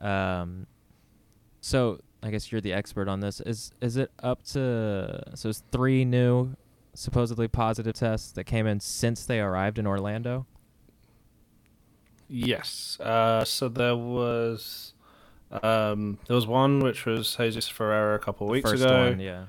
[0.01, 0.67] Um,
[1.61, 3.41] so I guess you're the expert on this.
[3.41, 6.57] Is is it up to so it's three new
[6.95, 10.47] supposedly positive tests that came in since they arrived in Orlando?
[12.35, 12.99] Yes.
[12.99, 14.93] Uh, so there was
[15.63, 19.11] um, there was one which was Jesus Ferreira a couple of weeks first ago.
[19.11, 19.45] one, yeah.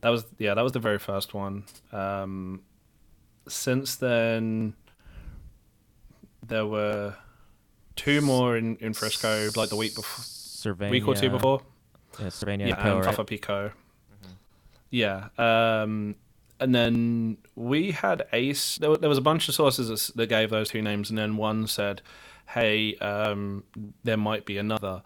[0.00, 1.64] That was yeah, that was the very first one.
[1.92, 2.62] Um,
[3.46, 4.72] since then,
[6.46, 7.14] there were
[7.94, 11.60] two more in, in Frisco, like the week before, Servania, week or two before.
[12.18, 13.26] Yeah, Servania Yeah, and Co, and right?
[13.26, 13.72] Picault.
[14.90, 15.28] Yeah.
[15.36, 16.14] Um,
[16.60, 18.76] and then we had Ace.
[18.78, 21.36] There, there was a bunch of sources that, that gave those two names, and then
[21.36, 22.02] one said,
[22.48, 23.64] "Hey, um,
[24.04, 25.02] there might be another."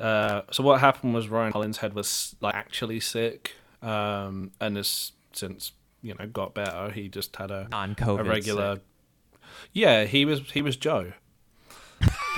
[0.00, 5.72] Uh, so what happened was Ryan Hollinshead was like actually sick, um, and has since
[6.02, 6.90] you know got better.
[6.90, 8.20] He just had a Non-COVID.
[8.20, 8.74] a regular.
[8.76, 8.82] sick.
[9.72, 11.12] Yeah, he was he was Joe.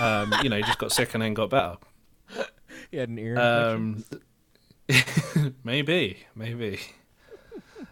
[0.00, 1.76] um, you know, he just got sick and then got better.
[2.90, 4.05] He had an ear infection.
[4.88, 6.79] Um, maybe, maybe.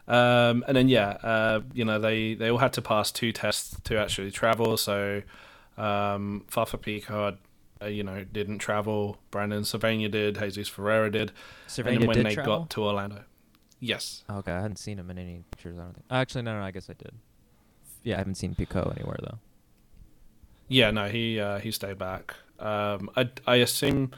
[0.06, 3.80] Um, and then yeah, uh, you know they they all had to pass two tests
[3.84, 4.76] to actually travel.
[4.76, 5.22] So
[5.78, 7.36] um, Fafà Picault,
[7.82, 9.16] uh, you know, didn't travel.
[9.30, 10.38] Brandon Servania did.
[10.38, 11.30] Jesus Ferreira did.
[11.30, 12.58] and Servania then when did they travel?
[12.60, 13.24] got to Orlando,
[13.80, 15.78] yes, Okay, I hadn't seen him in any pictures.
[15.78, 16.04] I don't think.
[16.10, 17.12] Actually, no, no, I guess I did.
[18.02, 19.38] Yeah, I haven't seen Picault anywhere though.
[20.68, 22.34] yeah, no, he uh, he stayed back.
[22.58, 24.12] Um, I I assume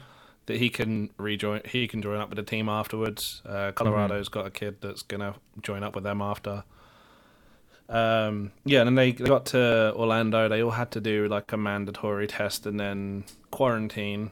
[0.47, 1.61] that he can rejoin.
[1.65, 3.41] He can join up with the team afterwards.
[3.45, 6.63] Uh, Colorado's got a kid that's gonna join up with them after.
[7.89, 10.49] Um, yeah, and then they got to Orlando.
[10.49, 14.31] They all had to do like a mandatory test and then quarantine.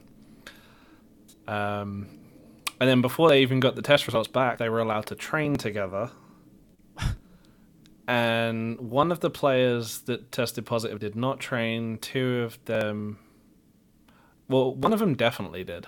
[1.48, 2.08] Um,
[2.80, 5.56] and then before they even got the test results back, they were allowed to train
[5.56, 6.10] together.
[8.08, 11.98] and one of the players that tested positive did not train.
[11.98, 13.18] Two of them,
[14.48, 15.86] well, one of them definitely did.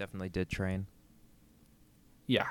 [0.00, 0.86] Definitely did train
[2.26, 2.46] Yeah,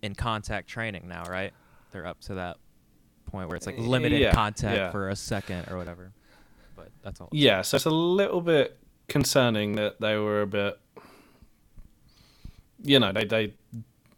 [0.00, 1.52] in contact training now, right?
[1.92, 2.56] They're up to that
[3.26, 4.90] point where it's like limited Yeah, contact yeah.
[4.90, 6.12] for a second or whatever.
[6.76, 7.28] But that's all.
[7.30, 7.60] yeah.
[7.60, 10.80] So it's a little bit concerning that they were a bit,
[12.82, 13.52] you know, they they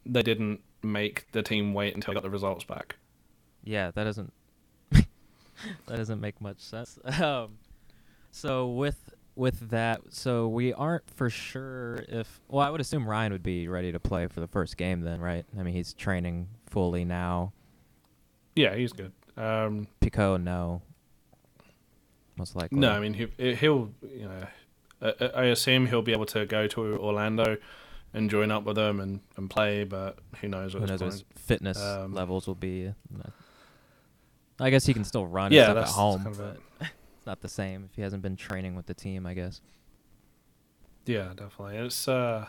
[0.06, 2.94] they didn't make the team wait until they got the results back.
[3.64, 4.32] Yeah, that doesn't
[4.92, 5.06] that
[5.88, 7.00] doesn't make much sense.
[7.20, 7.58] Um,
[8.30, 13.32] so with with that, so we aren't for sure if well, I would assume Ryan
[13.32, 15.44] would be ready to play for the first game then, right?
[15.58, 17.52] I mean, he's training fully now.
[18.54, 19.12] Yeah, he's good.
[19.36, 20.82] Um, Picault, no,
[22.36, 22.78] most likely.
[22.78, 24.46] No, I mean he he'll you know
[25.20, 27.56] I, I assume he'll be able to go to Orlando
[28.14, 30.74] and join up with them and, and play, but who knows?
[30.74, 32.92] At who knows what his fitness Um, levels will be.
[34.60, 36.90] I guess he can still run Yeah, at that's home, kind of
[37.22, 39.26] it's not the same if he hasn't been training with the team.
[39.26, 39.60] I guess.
[41.06, 41.76] Yeah, definitely.
[41.76, 42.46] It's uh,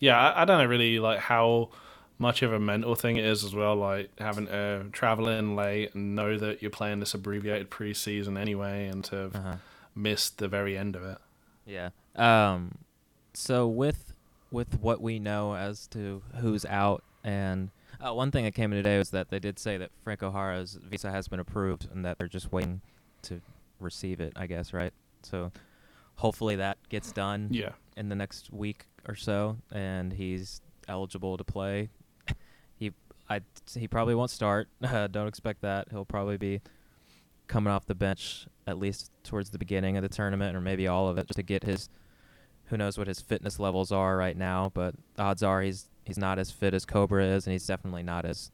[0.00, 1.70] yeah, I, I don't know really like how
[2.18, 3.76] much of a mental thing it is as well.
[3.76, 8.88] Like having to travel in late and know that you're playing this abbreviated preseason anyway,
[8.88, 9.56] and to have Uh-huh.
[9.94, 11.18] missed the very end of it.
[11.64, 11.90] Yeah.
[12.16, 12.78] Um
[13.34, 14.12] so with
[14.50, 17.70] with what we know as to who's out and
[18.04, 20.74] uh, one thing that came in today was that they did say that Franco Jara's
[20.82, 22.80] visa has been approved and that they're just waiting
[23.22, 23.40] to
[23.82, 24.92] receive it, I guess, right?
[25.22, 25.52] So
[26.16, 27.70] hopefully that gets done Yeah.
[27.96, 31.90] in the next week or so and he's eligible to play.
[32.76, 32.92] he
[33.28, 33.40] I
[33.74, 34.68] he probably won't start.
[34.82, 35.88] Uh, don't expect that.
[35.90, 36.60] He'll probably be
[37.48, 41.08] coming off the bench at least towards the beginning of the tournament or maybe all
[41.08, 41.88] of it just to get his
[42.66, 46.38] who knows what his fitness levels are right now, but odds are he's he's not
[46.38, 48.50] as fit as Cobra is and he's definitely not as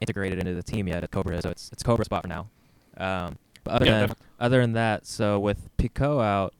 [0.00, 1.42] integrated into the team yet as Cobra is.
[1.42, 2.48] So it's it's Cobra's spot for now.
[2.96, 6.54] Um, but other Yeah, than other than that, so with Picault out,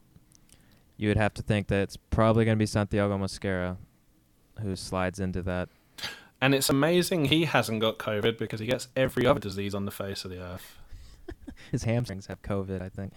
[0.97, 3.77] you would have to think that it's probably going to be Santiago Mosquera
[4.61, 5.69] who slides into that.
[6.41, 9.91] And it's amazing he hasn't got COVID because he gets every other disease on the
[9.91, 10.77] face of the earth.
[11.71, 13.13] His hamstrings have COVID, I think.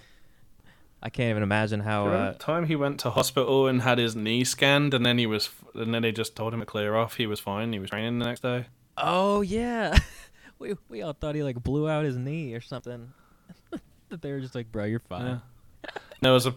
[1.02, 2.08] I can't even imagine how.
[2.08, 5.28] Uh, the time he went to hospital and had his knee scanned, and then he
[5.28, 7.18] was, and then they just told him to clear off.
[7.18, 7.74] He was fine.
[7.74, 8.68] He was training the next day.
[8.98, 9.98] oh yeah,
[10.60, 13.12] we we all thought he like blew out his knee or something.
[14.10, 15.42] that they were just like, bro, you're fine.
[15.84, 15.92] Yeah.
[16.22, 16.56] There was a,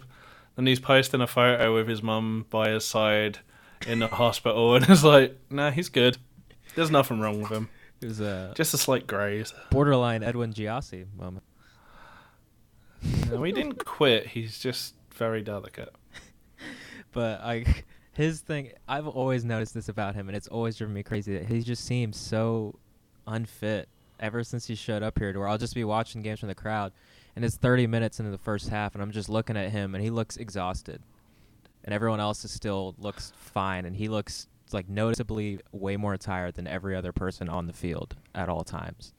[0.56, 3.38] and he's posting a photo with his mum by his side
[3.86, 6.18] in the hospital, and it's like, nah, he's good.
[6.74, 7.68] There's nothing wrong with him.
[8.00, 9.52] It was a Just a slight graze.
[9.70, 11.44] borderline Edwin Gyasi moment.
[13.30, 14.26] No, he didn't quit.
[14.28, 15.94] He's just very delicate.
[17.10, 17.64] But I,
[18.12, 21.46] his thing, I've always noticed this about him, and it's always driven me crazy that
[21.46, 22.78] he just seems so
[23.26, 23.88] unfit
[24.20, 25.32] ever since he showed up here.
[25.32, 26.92] To where I'll just be watching games from the crowd,
[27.36, 30.02] and it's 30 minutes into the first half, and I'm just looking at him, and
[30.02, 31.02] he looks exhausted,
[31.84, 36.54] and everyone else is still looks fine, and he looks like noticeably way more tired
[36.54, 39.12] than every other person on the field at all times.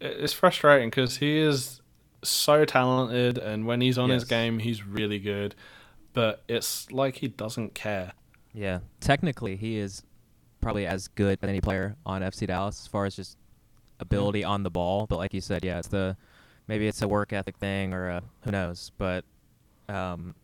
[0.00, 1.80] It's frustrating because he is
[2.22, 5.54] so talented, and when he's on his game, he's really good.
[6.12, 8.12] But it's like he doesn't care.
[8.52, 10.02] Yeah, technically he is
[10.60, 13.36] probably as good as any player on FC Dallas as far as just
[14.00, 15.06] ability on the ball.
[15.06, 16.16] But like you said, yeah, it's the
[16.66, 18.92] maybe it's a work ethic thing or a, who knows.
[18.98, 19.24] But
[19.88, 20.34] um,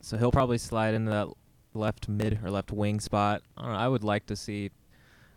[0.00, 1.28] so he'll probably slide into that
[1.74, 3.42] left mid or left wing spot.
[3.56, 4.70] I, don't know, I would like to see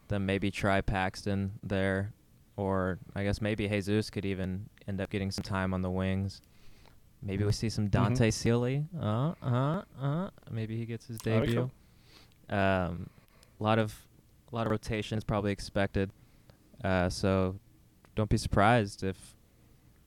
[0.08, 2.14] them maybe try Paxton there,
[2.56, 6.42] or I guess maybe Jesus could even end up getting some time on the wings.
[7.22, 8.86] Maybe we see some Dante Sealy.
[9.00, 10.30] Uh, uh, uh.
[10.52, 11.70] Maybe he gets his debut.
[12.50, 13.10] Um,
[13.60, 13.96] a lot of
[14.52, 16.12] a lot of rotations probably expected.
[16.84, 17.56] Uh, so
[18.18, 19.36] don't be surprised if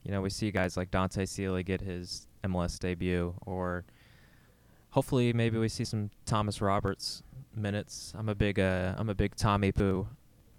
[0.03, 3.83] you know we see guys like Dante Sealy get his MLS debut, or
[4.91, 7.23] hopefully maybe we see some Thomas Roberts
[7.55, 8.13] minutes.
[8.17, 10.07] I'm a big uh, I'm a big Tommy Poo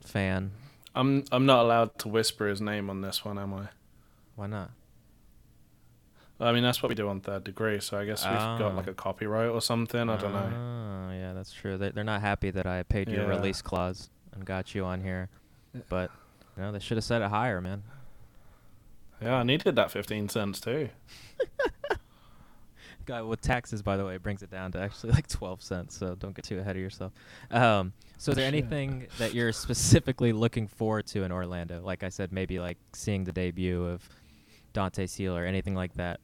[0.01, 0.51] fan.
[0.95, 3.69] I'm I'm not allowed to whisper his name on this one, am I?
[4.37, 4.71] Why not?
[6.41, 8.75] I mean, that's what we do on third degree, so I guess we've got Oh.
[8.75, 10.09] like a copyright or something.
[10.09, 11.09] I don't know.
[11.09, 11.79] Oh, yeah, that's true.
[11.79, 13.29] They, they're not happy that I paid your Yeah.
[13.29, 15.29] release clause and got you on here,
[15.89, 16.11] but
[16.63, 17.83] you know they should have set it higher, man.
[19.21, 20.91] Yeah, I needed that 15 cents too.
[23.05, 25.99] Guy with taxes, by the way, brings it down to actually like twelve cents.
[25.99, 27.11] So don't get too ahead of yourself.
[27.51, 28.55] Um, so is there Shit.
[28.55, 31.83] anything that you're specifically looking forward to in Orlando?
[31.83, 34.09] Like I said, maybe like seeing the debut of
[34.73, 36.21] Dante Seal or anything like that.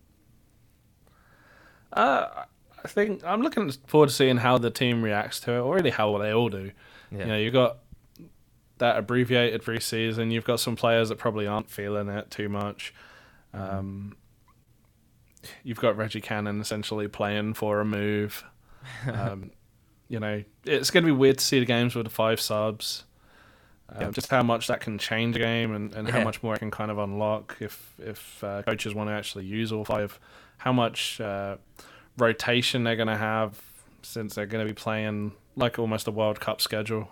[1.93, 2.45] Uh,
[2.85, 5.91] I think I'm looking forward to seeing how the team reacts to it, or really
[5.91, 6.71] how they all do.
[7.11, 7.19] Yeah.
[7.19, 7.79] You know, you got
[8.79, 10.31] that abbreviated preseason.
[10.33, 12.95] You've got some players that probably aren't feeling it too much.
[13.55, 14.17] Um,
[15.65, 18.45] you've got Reggie Cannon essentially playing for a move.
[19.13, 19.51] Um,
[20.09, 23.05] you know, it's going to be weird to see the games with the five subs.
[23.91, 24.13] Um, Yep.
[24.13, 26.25] Just how much that can change a game and, and how Yeah.
[26.25, 29.73] much more it can kind of unlock if if uh, coaches want to actually use
[29.73, 30.21] all five.
[30.59, 31.57] How much uh,
[32.19, 33.59] rotation they're going to have
[34.03, 37.09] since they're going to be playing like almost a World Cup schedule.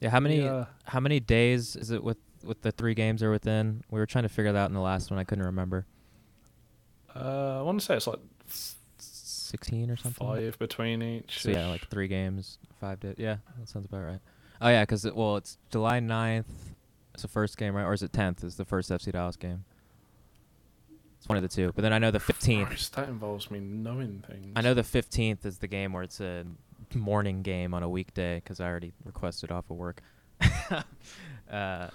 [0.00, 0.66] Yeah, how many Yeah.
[0.84, 3.82] how many days is it with with the three games are within?
[3.90, 5.18] We were trying to figure that out in the last one.
[5.18, 5.86] I couldn't remember.
[7.14, 8.20] Uh, I want to say it's like
[8.98, 10.26] Sixteen or something.
[10.26, 11.40] five between each.
[11.42, 13.14] So yeah, like three games, five days.
[13.16, 14.20] Yeah, that sounds about right.
[14.60, 16.44] Oh yeah, because it, well, it's July 9th.
[17.14, 17.84] It's the first game, right?
[17.84, 18.44] Or is it tenth?
[18.44, 19.64] Is the first FC Dallas game?
[21.18, 21.72] It's one of the two.
[21.74, 22.90] But then I know the fifteenth.
[22.92, 24.52] That involves me knowing things.
[24.54, 26.44] I know the fifteenth is the game where it's a
[26.94, 30.02] morning game on a weekday because I already requested off of work.
[31.50, 31.88] uh,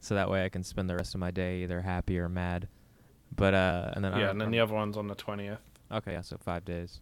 [0.00, 2.68] so that way I can spend the rest of my day either happy or mad.
[3.34, 5.60] But uh, and then Yeah, and then the other one's on the twentieth.
[5.92, 7.00] Okay, yeah, so five days.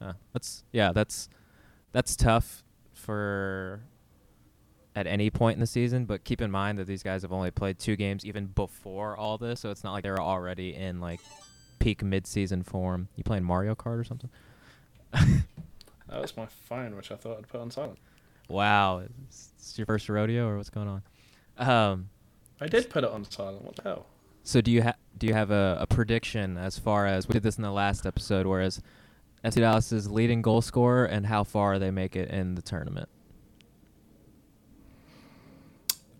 [0.00, 1.28] Uh, that's yeah, that's
[1.92, 3.82] that's tough for
[4.94, 6.04] at any point in the season.
[6.04, 9.38] But keep in mind that these guys have only played two games even before all
[9.38, 11.20] this, so it's not like they're already in like
[11.78, 13.08] peak mid-season form.
[13.16, 14.30] You playing Mario Kart or something?
[16.10, 17.98] That was my phone, which I thought I'd put on silent.
[18.48, 21.02] Wow, it's, your first rodeo or what's going on?
[21.58, 22.08] Um,
[22.60, 23.64] I did put it on silent.
[23.64, 24.06] What the hell?
[24.42, 27.42] so do you have do you have a, a prediction as far as we did
[27.42, 28.80] this in the last episode, whereas
[29.44, 33.08] FC Dallas's leading goal scorer and how far they make it in the tournament?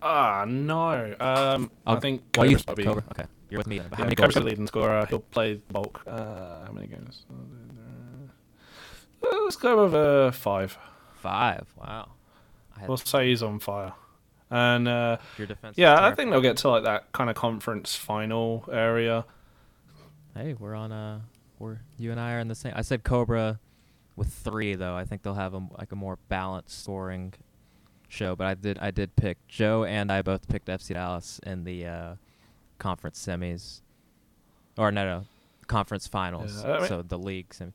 [0.01, 1.15] Ah, no.
[1.19, 3.03] Um, I think Well, you, probably Cobra.
[3.11, 3.25] okay.
[3.49, 3.79] You're with me.
[3.79, 3.89] Then.
[3.91, 4.43] How Yeah, many Cobra's goals?
[4.45, 5.05] the leading scorer.
[5.09, 6.01] He'll play bulk.
[6.07, 7.25] Uh, how many games?
[9.23, 10.77] Uh, let's go with uh, five.
[11.15, 11.67] Five.
[11.75, 12.09] Wow.
[12.87, 13.93] We'll say he's on fire.
[14.49, 15.77] And uh, your defense.
[15.77, 19.25] yeah, I think they'll get to like that kind of conference final area.
[20.35, 20.91] Hey, we're on.
[20.91, 21.21] a.
[21.59, 22.73] we're you and I are in the same.
[22.75, 23.59] I said Cobra
[24.15, 24.95] with three though.
[24.95, 27.33] I think they'll have a, like a more balanced scoring
[28.07, 28.35] show.
[28.35, 31.85] But I did I did pick Joe and I both picked FC Dallas in the
[31.85, 32.15] uh,
[32.79, 33.81] conference semis,
[34.77, 35.25] or no no,
[35.67, 36.63] conference finals.
[36.63, 37.71] Yeah, I mean- so the league semi.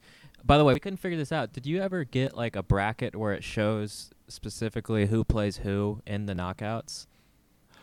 [0.46, 1.52] By the way, we couldn't figure this out.
[1.52, 6.26] Did you ever get like a bracket where it shows specifically who plays who in
[6.26, 7.07] the knockouts?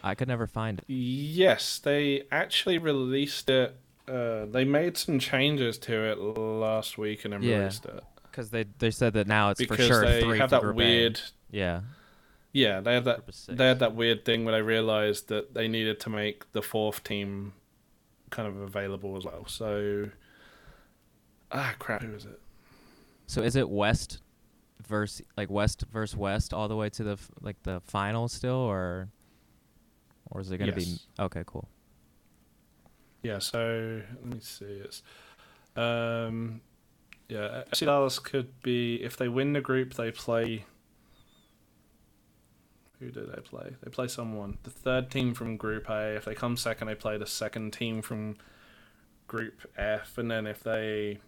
[0.04, 0.86] I could never find it.
[0.88, 3.76] Yes, they actually released it.
[4.08, 7.58] Uh, they made some changes to it last week and then Yeah.
[7.60, 10.50] released it Because they they said that now it's because for sure they three have
[10.50, 10.72] that A.
[10.74, 11.22] weird.
[11.52, 11.82] Yeah.
[12.54, 13.18] Yeah, they have that.
[13.18, 13.58] Group of six.
[13.58, 17.04] They had that weird thing where they realized that they needed to make the fourth
[17.04, 17.54] team
[18.30, 19.46] kind of available as well.
[19.48, 20.10] So,
[21.52, 22.41] ah, crap, who is it?
[23.32, 24.20] So is it West
[24.86, 28.56] versus like West versus West all the way to the f- like the finals still,
[28.58, 29.08] or
[30.30, 30.86] or is it gonna Yes.
[30.86, 31.44] be okay?
[31.46, 31.70] Cool.
[33.24, 34.66] Yeah, so let me see.
[34.66, 35.02] It's
[35.78, 36.60] um,
[37.30, 40.66] yeah, FC Dallas could be if they win the group, they play.
[43.00, 43.78] Who do they play?
[43.82, 44.58] They play someone.
[44.64, 46.18] The third team from Group A.
[46.18, 48.36] If they come second, they play the second team from
[49.28, 51.20] Group F, and then if they,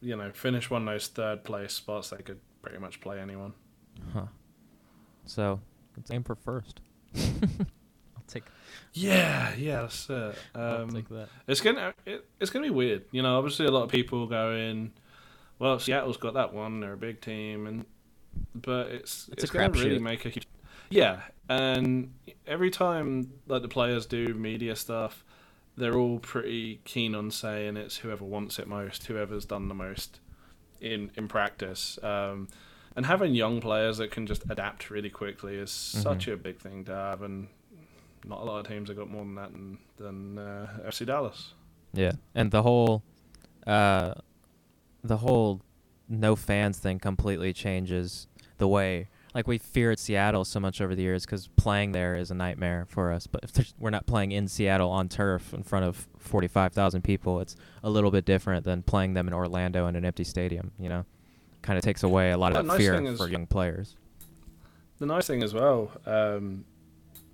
[0.00, 3.52] you know, finish one of those third place spots, they could pretty much play anyone.
[4.12, 4.26] Huh.
[5.26, 5.60] So
[5.96, 6.80] let's aim for first.
[7.16, 8.44] I'll take.
[8.92, 10.36] Yeah, yeah, that's it.
[10.54, 11.28] I'll Um, take that.
[11.46, 13.04] It's gonna it, it's gonna be weird.
[13.12, 14.92] You know, obviously a lot of people going,
[15.58, 16.80] well, Seattle's got that one.
[16.80, 17.84] They're a big team, and
[18.54, 20.02] but it's It's it's, gonna really crapshoot.
[20.02, 20.46] make a huge.
[20.90, 22.14] Yeah, and
[22.46, 25.24] every time like the players do media stuff,
[25.78, 30.20] they're all pretty keen on saying it's whoever wants it most, whoever's done the most
[30.80, 31.98] in in practice.
[32.02, 32.48] Um,
[32.96, 36.84] and having young players that can just adapt really quickly is such a big thing
[36.86, 37.46] to have, and
[38.26, 41.54] not a lot of teams have got more than that than, than uh, FC Dallas.
[41.92, 43.04] Yeah, and the whole,
[43.66, 44.14] uh,
[45.04, 45.62] the whole
[46.08, 48.26] no fans thing completely changes
[48.58, 49.08] the way.
[49.34, 52.86] Like we feared Seattle so much over the years because playing there is a nightmare
[52.88, 53.26] for us.
[53.26, 57.02] But if there's, we're not playing in Seattle on turf in front of forty-five thousand
[57.02, 60.72] people, it's a little bit different than playing them in Orlando in an empty stadium.
[60.78, 61.04] You know,
[61.62, 63.96] kind of takes away a lot Well, of the that nice fear for young players.
[64.98, 66.64] The nice thing as well, um,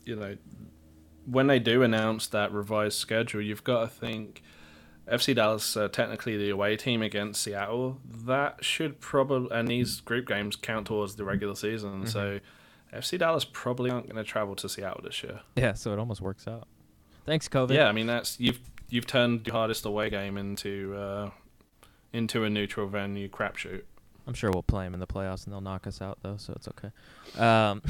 [0.04, 0.36] you know,
[1.24, 4.42] when they do announce that revised schedule, you've got to think
[5.08, 7.98] FC Dallas uh, technically the away team against Seattle.
[8.06, 12.06] That should probably and these group games count towards the regular season.
[12.06, 12.40] So
[12.92, 15.40] FC Dallas probably aren't going to travel to Seattle this year.
[15.56, 16.66] Yeah, so it almost works out.
[17.26, 17.74] Thanks, COVID.
[17.74, 21.30] Yeah, I mean that's you've you've turned the hardest away game into uh,
[22.12, 23.82] into a neutral venue crapshoot.
[24.26, 26.54] I'm sure we'll play them in the playoffs and they'll knock us out though, so
[26.56, 27.42] it's okay.
[27.42, 27.82] Um,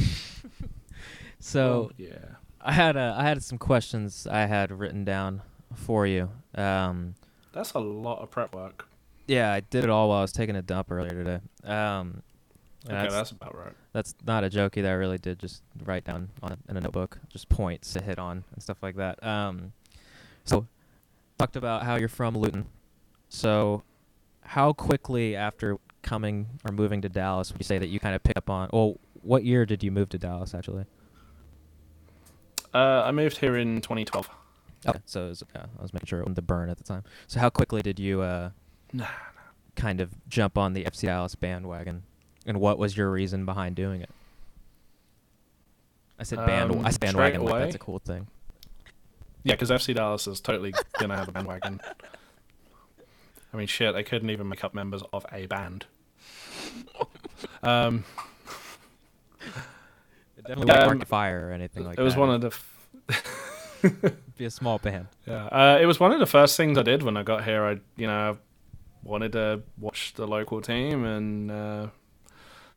[1.38, 2.16] so yeah.
[2.60, 5.42] I had uh, I had some questions I had written down
[5.74, 6.30] for you.
[6.54, 7.14] Um,
[7.52, 8.88] That's a lot of prep work.
[9.26, 11.40] yeah, I did it all while I was taking a dump earlier today.
[11.64, 12.22] Um,
[12.86, 13.72] Okay, that's, that's about right.
[13.94, 14.90] that's not a joke either.
[14.90, 18.44] I really did just write down on in a notebook, just points to hit on
[18.52, 19.22] and stuff like that.
[19.24, 19.72] Um,
[20.44, 20.66] so
[21.38, 22.66] talked about how you're from Luton.
[23.30, 23.84] So
[24.42, 28.22] how quickly after coming or moving to Dallas would you say that you kind of
[28.22, 28.68] pick up on?
[28.70, 30.84] Well, what year did you move to Dallas actually?
[32.74, 34.28] Uh, I moved here in 2012.
[34.86, 36.84] Okay, so it was, yeah, I was making sure it wasn't the burn at the
[36.84, 37.02] time.
[37.26, 38.50] So how quickly did you uh,
[39.76, 42.02] kind of jump on the FC Dallas bandwagon,
[42.46, 44.10] and what was your reason behind doing it?
[46.18, 46.70] I said band.
[46.72, 48.26] Um, I said bandwagon like that's a cool thing.
[49.42, 51.80] Yeah, because FC Dallas is totally gonna have a bandwagon.
[53.52, 55.86] I mean, shit, they couldn't even make up members of a band.
[57.62, 58.04] Um,
[60.36, 62.02] It definitely wasn't Um, Fire or anything like that.
[62.02, 62.20] it was that.
[62.20, 62.48] one of the.
[62.48, 62.88] F-
[64.36, 65.06] be a small band.
[65.26, 67.64] yeah, uh, it was one of the first things I did when I got here.
[67.64, 68.38] I, you know,
[69.02, 71.86] wanted to watch the local team, and uh,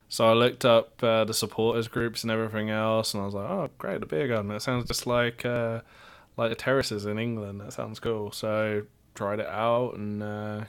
[0.10, 3.50] so I looked up uh, the supporters groups and everything else, and I was like,
[3.50, 4.50] oh, great, the beer garden.
[4.50, 5.82] That sounds just like uh,
[6.38, 7.62] like the terraces in England.
[7.62, 8.32] That sounds cool.
[8.32, 8.84] So
[9.16, 10.64] tried it out and uh,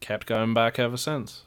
[0.00, 1.42] kept going back ever since.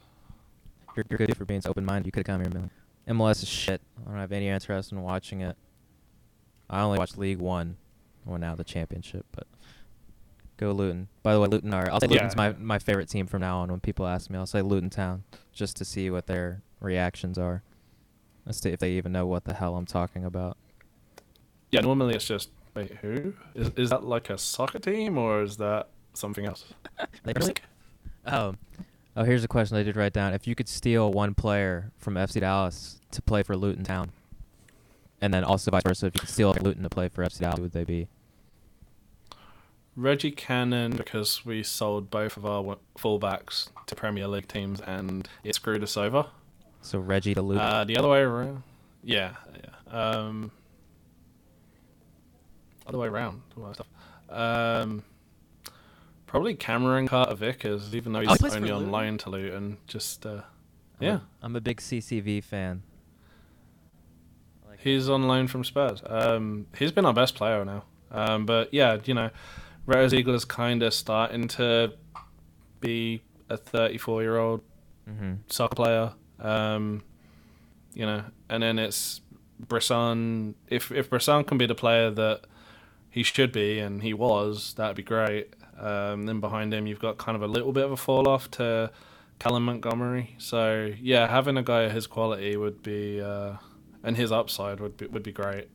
[0.96, 2.06] You're, you're good for being so open-minded.
[2.06, 3.82] You could have come here and been like, MLS is shit.
[4.00, 5.56] I don't have any interest in watching it.
[6.68, 7.76] I only watch League One,
[8.26, 9.46] well now the Championship, but
[10.56, 11.08] go Luton.
[11.22, 11.90] By the way, Luton are.
[11.90, 12.14] I'll say Yeah.
[12.14, 13.70] Luton's my my favorite team from now on.
[13.70, 17.62] When people ask me, I'll say Luton Town just to see what their reactions are,
[18.46, 20.56] as to if they even know what the hell I'm talking about.
[21.70, 25.56] Yeah, normally it's just wait, who is is that like a soccer team or is
[25.58, 26.64] that something else?
[27.24, 27.54] Really-
[28.28, 28.56] Oh,
[29.16, 30.34] oh, here's a question I did write down.
[30.34, 34.10] If you could steal one player from FC Dallas to play for Luton Town,
[35.20, 37.56] and then also vice versa, if you could steal Luton to play for FC Dallas,
[37.58, 38.08] who would they be?
[39.96, 45.54] Reggie Cannon because we sold both of our fullbacks to Premier League teams and it
[45.54, 46.26] screwed us over.
[46.82, 47.64] So Reggie to Luton.
[47.64, 48.62] Uh, the other way around,
[49.02, 49.98] yeah, yeah.
[49.98, 50.52] Um,
[52.86, 53.42] other way around.
[53.56, 53.86] all that stuff.
[54.28, 55.02] Um,
[56.26, 59.78] probably Cameron Carter Vickers, even though Oh, he's only on loan to Luton.
[59.86, 60.42] Just uh,
[61.00, 62.82] I'm yeah, I'm a big CCV fan.
[64.68, 66.02] Like- he's on loan from Spurs.
[66.06, 67.84] Um, he's been our best player now.
[68.12, 69.30] Um, but yeah, you know,
[69.86, 71.92] Reto Ziegler is kind of starting to
[72.80, 74.60] be a 34 year old
[75.08, 75.38] Mhm.
[75.48, 76.12] soccer player.
[76.40, 77.02] Um,
[77.94, 79.20] you know, and then it's
[79.64, 80.54] Bressan.
[80.68, 82.42] If if Bressan can be the player that
[83.10, 85.54] he should be and he was, that'd be great.
[85.78, 88.50] Um, then behind him, you've got kind of a little bit of a fall off
[88.52, 88.90] to
[89.38, 90.34] Callum Montgomery.
[90.38, 93.54] So yeah, having a guy of his quality would be uh,
[94.02, 95.68] and his upside would be would be great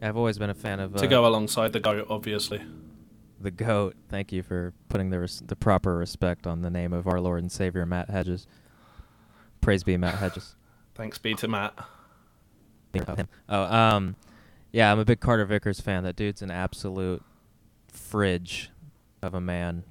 [0.00, 2.62] I've always been a fan of uh, to go alongside the goat, obviously.
[3.40, 3.94] The goat.
[4.08, 7.40] Thank you for putting the res- the proper respect on the name of our Lord
[7.40, 8.46] and Savior Matt Hedges.
[9.60, 10.56] Praise be Matt Hedges.
[10.94, 11.74] Thanks be to Matt.
[13.48, 13.62] Oh.
[13.62, 14.16] Um,
[14.72, 16.04] yeah, I'm a big Carter Vickers fan.
[16.04, 17.22] That dude's an absolute
[17.92, 18.70] fridge
[19.22, 19.84] of a man.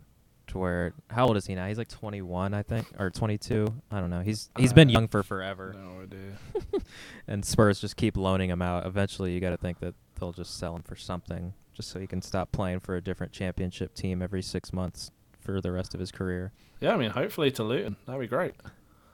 [0.48, 1.68] To where, how old is he now?
[1.68, 3.68] He's like 21, I think, or 22.
[3.91, 4.22] I don't know.
[4.22, 6.82] He's he's been young for forever, No idea.
[7.28, 8.86] and Spurs just keep loaning him out.
[8.86, 12.07] Eventually, you got to think that they'll just sell him for something, just so he
[12.07, 15.99] can stop playing for a different championship team every six months for the rest of
[15.99, 16.51] his career.
[16.82, 18.55] Yeah, I mean, hopefully to Luton, that'd be great.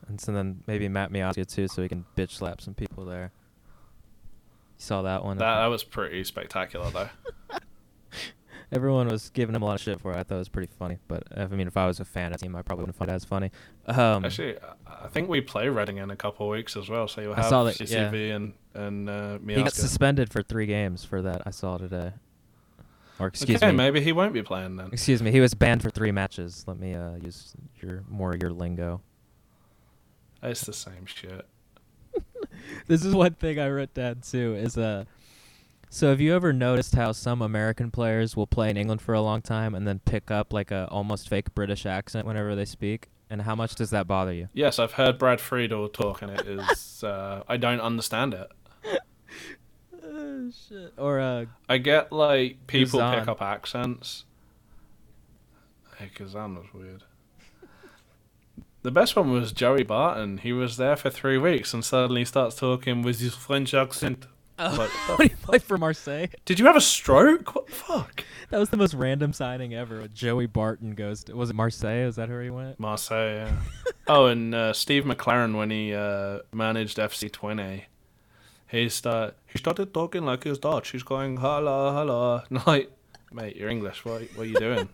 [0.07, 3.31] And so then maybe Matt Miazga too, so he can bitch slap some people there.
[4.77, 5.37] You saw that one?
[5.37, 7.09] That that was pretty spectacular, though.
[8.71, 10.17] Everyone was giving him a lot of shit for it.
[10.17, 10.97] I thought it was pretty funny.
[11.07, 13.11] But I mean, if I was a fan of the team, I probably wouldn't find
[13.11, 13.51] it as funny.
[13.85, 17.07] Um, Actually, I- I think we play Reading in a couple of weeks as well,
[17.07, 20.65] so you'll I have saw that, CCV and and uh, he got suspended for three
[20.65, 21.41] games for that.
[21.45, 22.13] I saw today.
[23.19, 24.89] Or excuse okay, me, maybe he won't be playing then.
[24.91, 25.31] excuse me.
[25.31, 26.63] He was banned for three matches.
[26.67, 29.01] Let me uh, use your more your lingo.
[30.41, 31.47] It's the same shit.
[32.87, 34.55] this is one thing I wrote down too.
[34.55, 35.05] Is uh,
[35.89, 39.21] so have you ever noticed how some American players will play in England for a
[39.21, 43.09] long time and then pick up like a almost fake British accent whenever they speak?
[43.29, 44.49] And how much does that bother you?
[44.53, 48.47] Yes, I've heard Brad Friedel talk, and it is uh, I don't understand it.
[50.43, 50.93] Oh, shit.
[50.97, 53.19] Or uh, I get like people Guzan.
[53.19, 54.25] pick up accents.
[55.97, 57.03] Hey, Guzan was weird.
[58.81, 60.39] The best one was Joey Barton.
[60.39, 64.25] He was there for three weeks and suddenly starts talking with his French accent.
[64.59, 66.27] Like, when he played for Marseille.
[66.45, 67.55] Did you have a stroke?
[67.55, 68.23] What the fuck?
[68.49, 70.07] That was the most random signing ever.
[70.09, 72.07] Joey Barton goes to was it Marseille?
[72.07, 72.79] Is that where he went?
[72.79, 73.51] Marseille, yeah.
[74.07, 77.83] Oh, and uh, Steve McClaren when he uh, managed FC Twente,
[78.73, 80.91] he start he started talking like his Dutch.
[80.91, 82.41] He's going hello hello.
[82.65, 82.91] Like,
[83.31, 84.03] mate, you're English.
[84.03, 84.89] What what are you doing?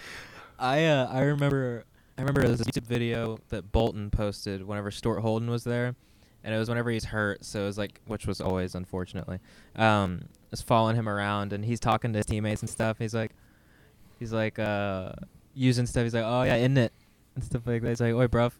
[0.58, 1.84] I uh, I remember
[2.18, 5.94] I remember there was a YouTube video that Bolton posted whenever Stuart Holden was there,
[6.44, 7.44] and it was whenever he's hurt.
[7.44, 9.38] So it was like, which was always unfortunately,
[9.76, 12.98] um, was following him around, and he's talking to his teammates and stuff.
[12.98, 13.30] He's like,
[14.18, 15.12] he's like uh,
[15.54, 16.02] using stuff.
[16.02, 16.92] He's like, oh yeah, isn't it?
[17.36, 17.88] And stuff like that.
[17.88, 18.52] He's like, oi, bruv.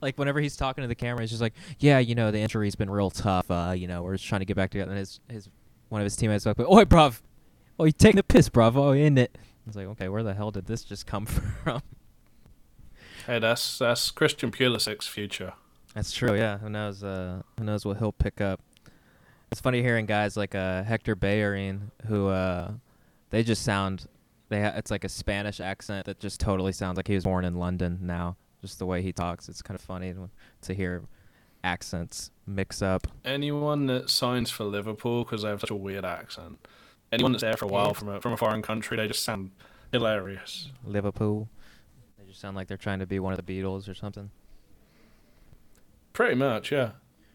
[0.00, 2.74] Like whenever he's talking to the camera, he's just like, yeah, you know, the injury's
[2.74, 3.50] been real tough.
[3.50, 4.90] Uh, you know, we're just trying to get back together.
[4.90, 5.48] And his his
[5.88, 7.20] one of his teammates like, oi, bruv.
[7.78, 8.76] Oh, you taking the piss, bruv.
[8.76, 9.36] Oh, isn't it?
[9.36, 11.26] I was like, okay, where the hell did this just come
[11.64, 11.82] from?
[13.26, 15.52] Hey, that's that's Christian Pulisic's future.
[15.94, 16.34] That's true.
[16.36, 16.58] Yeah.
[16.58, 17.02] Who knows?
[17.02, 18.60] Uh, who knows what he'll pick up?
[19.50, 22.72] It's funny hearing guys like uh, Hector Bellerin who uh,
[23.30, 24.06] they just sound.
[24.48, 27.44] They ha- it's like a Spanish accent that just totally sounds like he was born
[27.44, 27.98] in London.
[28.02, 30.14] Now, just the way he talks, it's kind of funny
[30.62, 31.02] to, hear
[31.62, 33.06] accents mix up.
[33.24, 36.58] Anyone that signs for Liverpool because they have such a weird accent.
[37.12, 39.50] Anyone that's there for a while from a from a foreign country, they just sound
[39.92, 40.70] hilarious.
[40.84, 41.48] Liverpool.
[42.18, 44.30] They just sound like they're trying to be one of the Beatles or something.
[46.12, 46.92] Pretty much, yeah.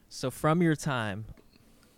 [0.10, 1.26] So from your time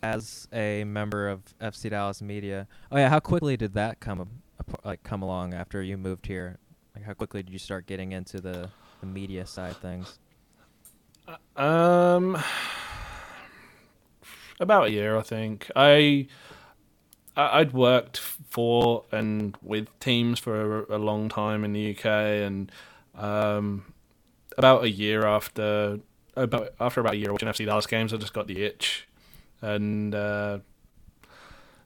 [0.01, 4.41] as a member of FC Dallas Media, oh yeah, how quickly did that come
[4.83, 6.57] like come along after you moved here?
[6.95, 8.69] Like how quickly did you start getting into the,
[8.99, 10.19] the media side things?
[11.55, 12.37] Um,
[14.59, 15.69] about a year, I think.
[15.75, 16.27] I
[17.35, 22.71] I'd worked for and with teams for a, a long time in the UK, and
[23.15, 23.93] um,
[24.57, 25.99] about a year after
[26.35, 29.07] about after about a year watching FC Dallas games, I just got the itch,
[29.61, 30.59] and uh,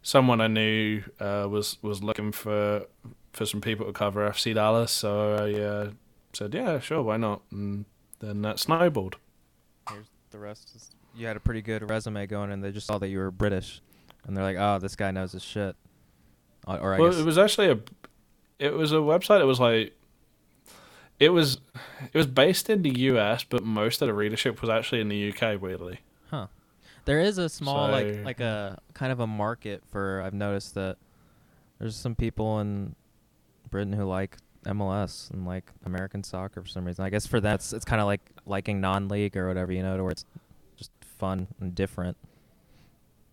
[0.02, 2.86] someone I knew uh, was was looking for
[3.34, 5.92] for some people to cover FC Dallas, so I uh,
[6.34, 7.86] said, "Yeah, sure, why not?" And
[8.20, 9.18] then that snowballed.
[9.90, 10.72] Here's the rest.
[10.76, 13.32] Is, you had a pretty good resume going, and they just saw that you were
[13.32, 13.82] British,
[14.26, 15.76] and they're like, "Oh, this guy knows his shit."
[16.68, 17.80] Or, or I well, guess it was actually a,
[18.60, 19.42] it was a website.
[19.42, 19.96] It was like,
[21.20, 21.60] it was,
[22.14, 25.34] it was based in the US, but most of the readership was actually in the
[25.34, 25.62] UK.
[25.62, 26.48] Weirdly, Huh.
[27.06, 30.98] There is a small like like a kind of a market for I've noticed that
[31.80, 32.96] there's some people in
[33.72, 37.04] Britain who like MLS and like American soccer for some reason.
[37.06, 39.98] I guess for that it's, it's kind of like liking non-league or whatever, you know,
[39.98, 40.26] to where it's
[40.78, 42.18] just fun and different.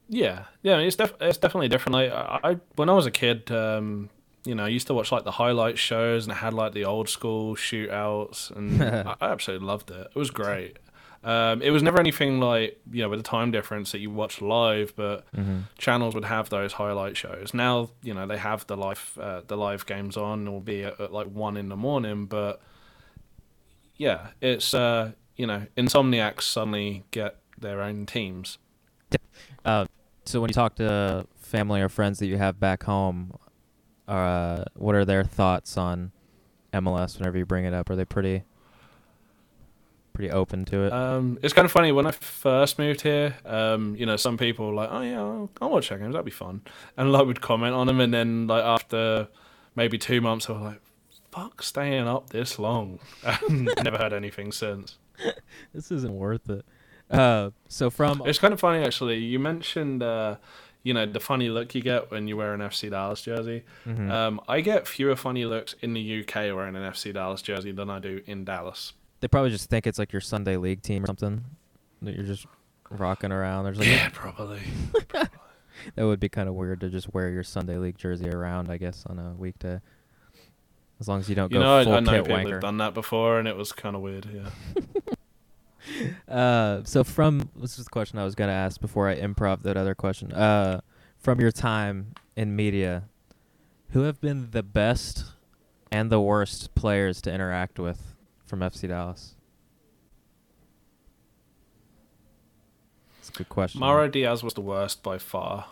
[0.09, 1.95] yeah, yeah, it's def- it's definitely different.
[1.95, 4.09] Like I, I when I was a kid, um,
[4.45, 6.85] you know, I used to watch like the highlight shows, and it had like the
[6.85, 10.07] old school shootouts, and I, I absolutely loved it.
[10.15, 10.79] It was great.
[11.29, 14.41] Um, it was never anything like you know with the time difference that you watch
[14.41, 15.61] live, but Mm-hmm.
[15.77, 17.53] channels would have those highlight shows.
[17.53, 20.99] Now, you know, they have the live uh, the live games on, will be at,
[20.99, 22.25] at like one in the morning.
[22.25, 22.63] But
[23.97, 28.57] yeah, it's uh, you know, Insomniacs suddenly get their own teams.
[29.65, 29.85] Uh,
[30.25, 33.37] so when you talk to family or friends that you have back home,
[34.07, 36.13] uh, what are their thoughts on
[36.73, 37.91] MLS whenever you bring it up?
[37.91, 38.45] Are they pretty
[40.19, 40.93] pretty open to it?
[40.93, 43.37] Um, it's kind of funny when I first moved here.
[43.47, 46.13] Um, you know, some people were like, "Oh yeah, I'll, I'll watch that games.
[46.13, 46.63] That'd be fun,"
[46.97, 49.29] and like would comment on them, and then like after
[49.77, 50.81] maybe two months, I was like,
[51.31, 52.99] "Fuck, staying up this long."
[53.49, 54.99] Never heard anything since.
[55.73, 56.65] this isn't worth it.
[57.11, 59.19] Uh, so from It's kind of funny actually.
[59.19, 60.37] You mentioned, uh,
[60.83, 63.63] you know, the funny look you get when you wear an FC Dallas jersey.
[63.87, 64.11] Mhm.
[64.11, 67.89] Um, I get fewer funny looks in the UK wearing an FC Dallas jersey than
[67.89, 68.93] I do in Dallas.
[69.21, 71.45] They probably just think it's like your Sunday league team or something
[72.03, 72.47] that you're just
[72.91, 73.65] rocking around.
[73.65, 74.61] There's like yeah, probably.
[75.95, 78.71] that would be kind of weird to just wear your Sunday league jersey around.
[78.71, 79.81] I guess on a weekday,
[81.01, 82.53] as long as you don't You go know, I, full I know kit people wanker.
[82.53, 84.27] have done that before, and it was kind of weird.
[84.33, 84.83] Yeah.
[86.29, 89.77] Uh, so from this is the question I was gonna ask before I improv that
[89.79, 90.33] other question.
[90.33, 90.81] Uh,
[91.17, 93.05] from your time in media,
[93.91, 95.25] who have been the best
[95.91, 98.15] and the worst players to interact with
[98.49, 99.35] from FC Dallas?
[103.17, 103.81] That's a good question.
[103.81, 105.67] Mauro Diaz was the worst by far.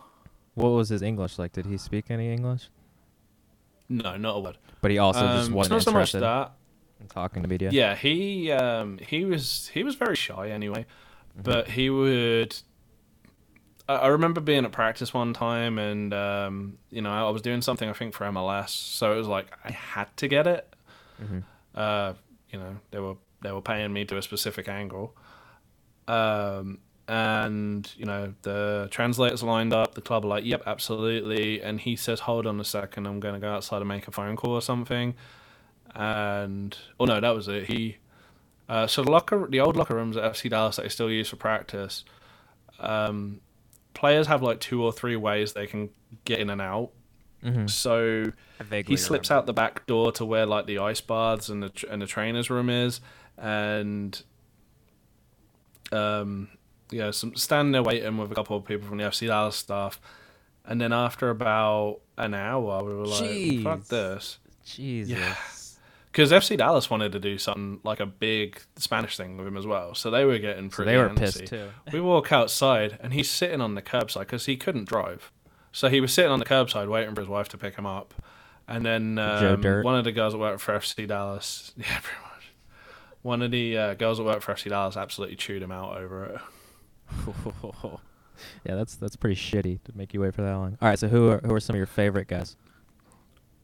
[0.54, 1.52] What was his English like?
[1.52, 2.68] Did he speak any English?
[3.88, 4.58] No, not a word.
[4.80, 6.52] But he also just Um, wasn't it's not so much that.
[7.00, 7.70] in talking to media.
[7.72, 10.86] Yeah, he um, he was he was very shy anyway,
[11.38, 11.42] Mhm.
[11.44, 12.56] but he would.
[13.88, 17.60] I I remember being at practice one time, and um, you know I was doing
[17.62, 20.74] something I think for MLS, so it was like I had to get it.
[21.22, 21.42] Mhm.
[21.74, 22.14] Uh,
[22.51, 25.14] you know they were they were paying me to a specific angle,
[26.09, 26.78] um,
[27.09, 29.94] and you know the translators lined up.
[29.94, 33.34] The club are like, "Yep, absolutely," and he says, "Hold on a second, I'm going
[33.34, 35.14] to go outside and make a phone call or something."
[35.94, 37.66] And oh no, that was it.
[37.66, 37.99] He
[38.68, 41.28] Uh, so the locker, the old locker rooms at FC Dallas that they still use
[41.28, 42.05] for practice,
[42.80, 43.40] um,
[43.94, 45.90] players have like two or three ways they can
[46.24, 46.90] get in and out.
[47.45, 47.66] Mm-hmm.
[47.68, 48.32] So
[48.87, 49.41] he slips remember.
[49.43, 52.07] out the back door to where like the ice baths and the tr- and the
[52.07, 53.01] trainers room is,
[53.39, 54.20] and
[55.93, 56.49] um,
[56.91, 60.01] yeah, some standing there waiting with a couple of people from the FC Dallas staff,
[60.64, 65.78] and then after about an hour, we were like, "Fuck this," Jesus.
[66.11, 69.66] because FC Dallas wanted to do something like a big Spanish thing with him as
[69.66, 70.91] well, so they were getting So pretty.
[70.93, 71.18] they were antsy.
[71.18, 71.68] pissed too.
[71.93, 75.30] We walk outside and he's sitting on the curbside because he couldn't drive.
[75.76, 78.14] So he was sitting on the curbside waiting for his wife to pick him up.
[78.66, 82.54] And then um, one of the girls that worked for FC Dallas, yeah, pretty much.
[83.20, 86.24] One of the uh, girls that worked for FC Dallas absolutely chewed him out over
[86.24, 86.40] it.
[88.64, 90.78] yeah, that's that's pretty shitty to make you wait for that long.
[90.80, 92.56] All right, so who are who are some of your favorite guys?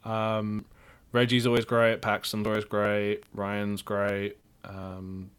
[0.05, 0.67] Um,
[1.13, 2.03] Reggie's always great.
[2.03, 3.23] Paxton's always great.
[3.33, 4.37] Ryan's great.
[4.65, 5.31] Um,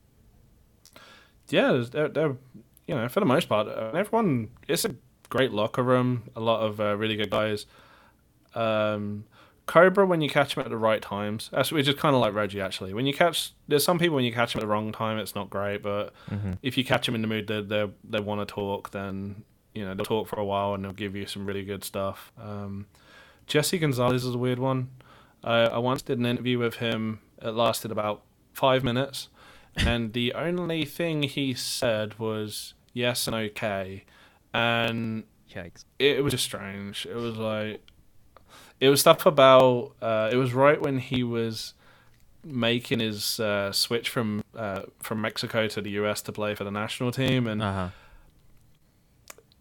[1.50, 2.36] yeah, they're, they're
[2.88, 4.50] you know for the most part, uh, everyone.
[4.68, 4.96] It's a
[5.36, 6.12] great locker room.
[6.36, 7.66] A lot of uh, really good guys.
[8.56, 9.26] Um,
[9.66, 11.50] Cobra when you catch him at the right times.
[11.52, 12.94] That's which is kind of like Reggie actually.
[12.94, 15.36] When you catch, there's some people when you catch him at the wrong time, it's
[15.36, 15.82] not great.
[15.82, 16.54] But Mm-hmm.
[16.62, 19.86] if you catch him in the mood that they they want to talk, then you
[19.86, 22.32] know they'll talk for a while and they'll give you some really good stuff.
[22.40, 22.88] Um,
[23.48, 24.90] Jesse Gonzalez is a weird one.
[25.44, 27.20] I I once did an interview with him.
[27.42, 28.22] It lasted about
[28.54, 29.30] five minutes,
[29.78, 34.04] and the only thing he said was yes and okay,
[34.54, 35.24] and
[35.54, 35.86] Yikes.
[36.00, 37.06] it, was just strange.
[37.06, 37.82] It was like
[38.80, 39.94] it was stuff about.
[40.02, 41.74] Uh, it was right when he was
[42.46, 46.72] making his uh, switch from uh, from Mexico to the US to play for the
[46.72, 47.90] national team, and Uh huh.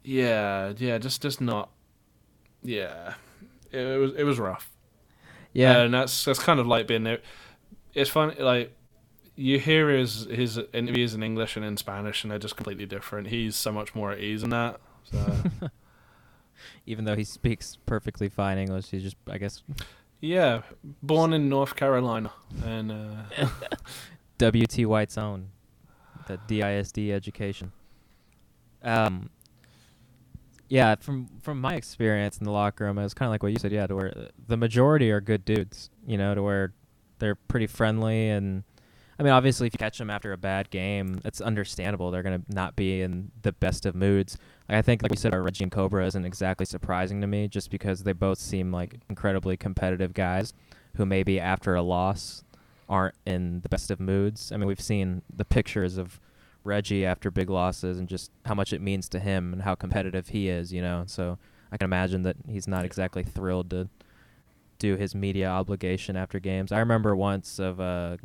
[0.02, 1.70] yeah, yeah, just just not.
[2.62, 3.14] Yeah,
[3.70, 4.70] it, it was it was rough.
[5.52, 5.82] Yeah.
[5.82, 7.18] and that's that's kind of like being there.
[7.94, 8.74] It's fun, like
[9.36, 13.28] you hear his his interviews in English and in Spanish, and they're just completely different.
[13.28, 14.80] He's so much more at ease in that.
[15.04, 15.34] So.
[16.86, 19.62] Even though he speaks perfectly fine English, he's just I guess
[20.20, 20.62] Yeah,
[21.02, 22.32] born in North Carolina,
[22.64, 23.48] and uh,
[24.38, 25.48] WT White's own,
[26.28, 27.72] the DISD education.
[28.82, 29.30] Um,
[30.68, 33.52] yeah, from from my experience in the locker room, it was kind of like what
[33.52, 33.72] you said.
[33.72, 35.90] Yeah, to where the majority are good dudes.
[36.06, 36.72] You know, to where
[37.18, 38.64] they're pretty friendly, and
[39.22, 42.10] I mean, obviously, if you catch them after a bad game, it's understandable.
[42.10, 44.36] They're gonna not be in the best of moods.
[44.68, 47.70] I think, like we said, our Reggie and Cobra isn't exactly surprising to me, just
[47.70, 50.54] because they both seem like incredibly competitive guys,
[50.96, 52.42] who maybe after a loss
[52.88, 54.50] aren't in the best of moods.
[54.50, 56.18] I mean, we've seen the pictures of
[56.64, 60.30] Reggie after big losses and just how much it means to him and how competitive
[60.30, 61.04] he is, you know.
[61.06, 61.38] So
[61.70, 63.88] I can imagine that he's not exactly thrilled to
[64.80, 66.72] do his media obligation after games.
[66.72, 68.16] I remember once of uh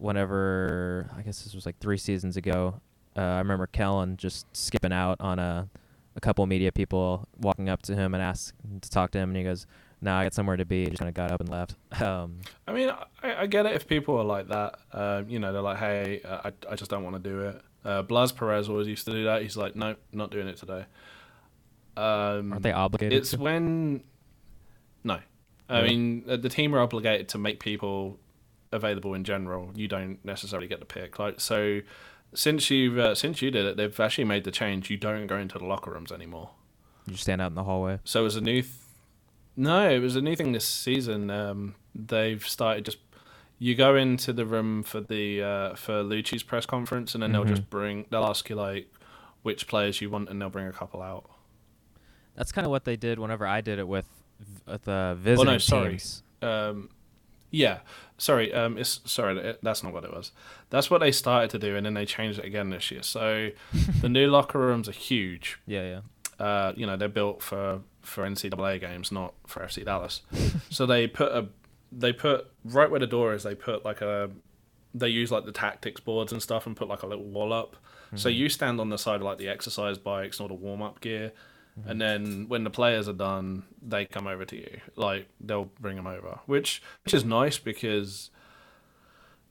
[0.00, 2.80] whenever I guess this was like 3 seasons ago,
[3.16, 5.68] uh, I remember Kellyn just skipping out on a
[6.16, 9.36] a couple media people walking up to him and asked to talk to him and
[9.36, 9.66] he goes,
[10.00, 11.76] "No, I got somewhere to be." He just kind of got up and left.
[12.00, 12.90] Um I mean,
[13.22, 14.78] I, I get it if people are like that.
[14.92, 17.62] Uh, you know, they're like, "Hey, uh, I I just don't want to do it."
[17.84, 19.42] Uh, Blas Perez always used to do that.
[19.42, 20.84] He's like, "No, not doing it today."
[21.96, 24.02] Um, aren't they obligated It's when
[25.04, 25.18] no,
[25.68, 28.18] I mean uh, the team are obligated to make people
[28.72, 29.70] available in general.
[29.74, 31.18] You don't necessarily get to pick.
[31.18, 31.80] Like so,
[32.34, 34.90] since you uh, since you did it, they've actually made the change.
[34.90, 36.50] You don't go into the locker rooms anymore.
[37.06, 37.98] You stand out in the hallway.
[38.04, 38.62] So it was a new.
[38.62, 38.74] Th-
[39.56, 41.30] no, it was a new thing this season.
[41.30, 42.98] Um, they've started just.
[43.62, 47.32] You go into the room for the uh, for Luchi's press conference, and then Mhm.
[47.32, 48.06] they'll just bring.
[48.10, 48.90] They'll ask you like
[49.42, 51.28] which players you want, and they'll bring a couple out.
[52.36, 54.06] That's kind of what they did whenever I did it with,
[54.66, 55.90] with the visiting sorry.
[55.90, 56.22] teams.
[56.40, 56.88] Um,
[57.50, 57.80] yeah,
[58.18, 58.52] sorry.
[58.52, 59.34] Um, it's sorry.
[59.34, 60.32] that- That's not what it was.
[60.70, 63.02] That's what they started to do, and then they changed it again this year.
[63.02, 63.50] So
[64.00, 65.58] the new locker rooms are huge.
[65.66, 66.00] Yeah,
[66.38, 66.44] yeah.
[66.44, 70.22] uh, you know, they're built for for NCAA games, not for FC Dallas.
[70.70, 71.48] so they put a
[71.92, 73.42] they put right where the door is.
[73.42, 74.30] They put like a
[74.94, 77.76] they use like the tactics boards and stuff and put like a little wall up.
[78.16, 78.38] So Mm-hmm.
[78.40, 81.00] you stand on the side of like the exercise bikes and all the warm up
[81.00, 81.30] gear.
[81.86, 84.80] And then when the players are done, they come over to you.
[84.96, 88.30] Like they'll bring them over, which which is nice because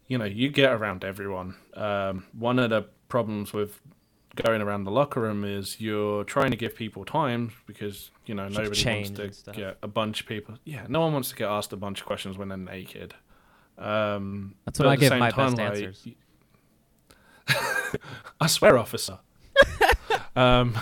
[0.07, 1.55] you know you get around everyone.
[1.73, 3.81] Um, one of the problems with
[4.35, 8.47] going around the locker room is you're trying to give people time because you know
[8.47, 10.55] nobody wants to get a bunch of people.
[10.65, 13.15] Yeah, no one wants to get asked a bunch of questions when they're naked.
[13.77, 16.07] Um, That's when I give my time, best like, answers.
[18.41, 19.19] I swear, officer.
[20.35, 20.77] um,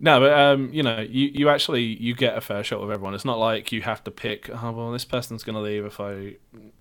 [0.00, 3.14] No, but um, you know, you, you actually you get a fair shot with everyone.
[3.14, 4.50] It's not like you have to pick.
[4.50, 6.36] Oh well, this person's gonna leave if I,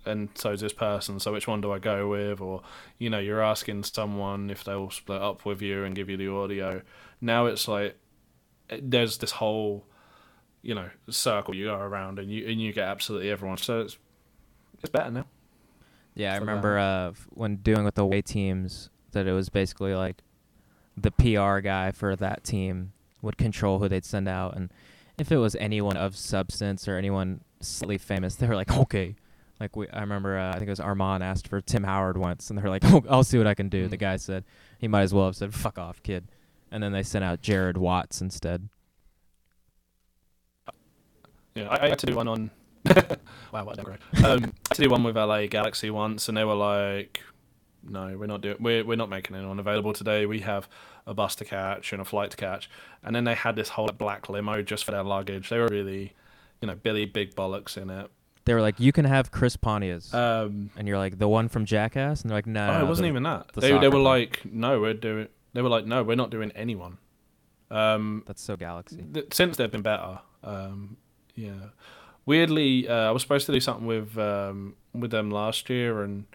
[0.06, 1.20] and so is this person.
[1.20, 2.42] So which one do I go with?
[2.42, 2.64] Or
[2.98, 6.30] you know, you're asking someone if they'll split up with you and give you the
[6.30, 6.82] audio.
[7.22, 7.98] Now it's like
[8.82, 9.86] there's this whole,
[10.64, 13.58] you know, circle you go around and you and you get absolutely everyone.
[13.58, 13.98] So it's
[14.82, 15.26] it's better now.
[16.16, 19.94] Yeah, I for remember uh, when doing with the away teams that it was basically
[19.94, 20.24] like
[20.98, 22.92] the PR guy for that team
[23.24, 24.72] would control who they'd send out, and
[25.18, 29.16] if it was anyone of substance or anyone slightly famous, they were like, okay.
[29.60, 32.50] Like we, I remember, uh, I think it was Armand asked for Tim Howard once,
[32.50, 34.00] and they were like, oh, "I'll see what I can do." The Mm.
[34.02, 34.44] guy said
[34.80, 36.26] he might as well have said, "Fuck off, kid,"
[36.72, 38.68] and then they sent out Jared Watts instead.
[41.56, 42.52] Yeah, I, I had to do one on.
[43.54, 44.00] wow, what a downgrade.
[44.18, 47.22] Um, I had to do one with LA Galaxy once, and they were like,
[47.88, 48.58] "No, we're not doing.
[48.60, 50.26] We're we're not making anyone available today.
[50.26, 50.68] We have
[51.06, 52.70] a bus to catch and a flight to catch."
[53.04, 55.50] And then they had this whole black limo just for their luggage.
[55.50, 56.14] They were really,
[56.62, 58.10] you know, Billy Big Bollocks in it.
[58.46, 61.66] They were like, "You can have Chris Pontius," Um, and you're like, "The one from
[61.66, 63.48] Jackass," and they're like, "No, oh, no, it wasn't the- even that.
[63.54, 64.04] the They they were one.
[64.04, 66.98] like, "No, we're doing." They were like, "No, we're not doing anyone."
[67.72, 70.20] Um, That's so Galaxy." th- since they've been better.
[70.44, 70.98] Um,
[71.36, 71.70] yeah.
[72.26, 76.26] Weirdly, uh, I was supposed to do something with um, with them last year, and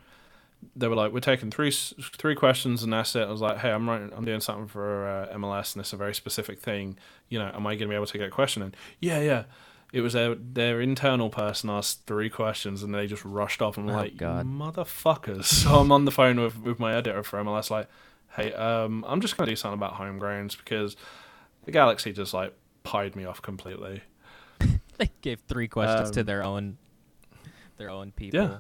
[0.77, 3.71] they were like, "We're taking three three questions, and that's it." I was like, "Hey,
[3.71, 6.99] I'm writing, I'm doing something for uh, MLS, and it's a very specific thing.
[7.29, 9.45] You know, am I going to be able to get a question?" And yeah, yeah.
[9.91, 13.79] It was their their internal person asked three questions, and they just rushed off.
[13.79, 14.47] I'm Oh, like, God.
[14.47, 15.45] motherfuckers!
[15.65, 17.89] So I'm on the phone with with my editor for MLS, like,
[18.37, 20.95] "Hey, um, I'm just going to do something about homegrowns because
[21.65, 22.53] the Galaxy just like
[22.83, 24.03] pied me off completely."
[24.99, 26.77] they gave three questions to Um, their own
[27.79, 28.41] their own people.
[28.41, 28.57] Yeah.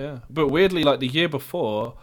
[0.00, 1.94] Yeah, but weirdly, like the year before,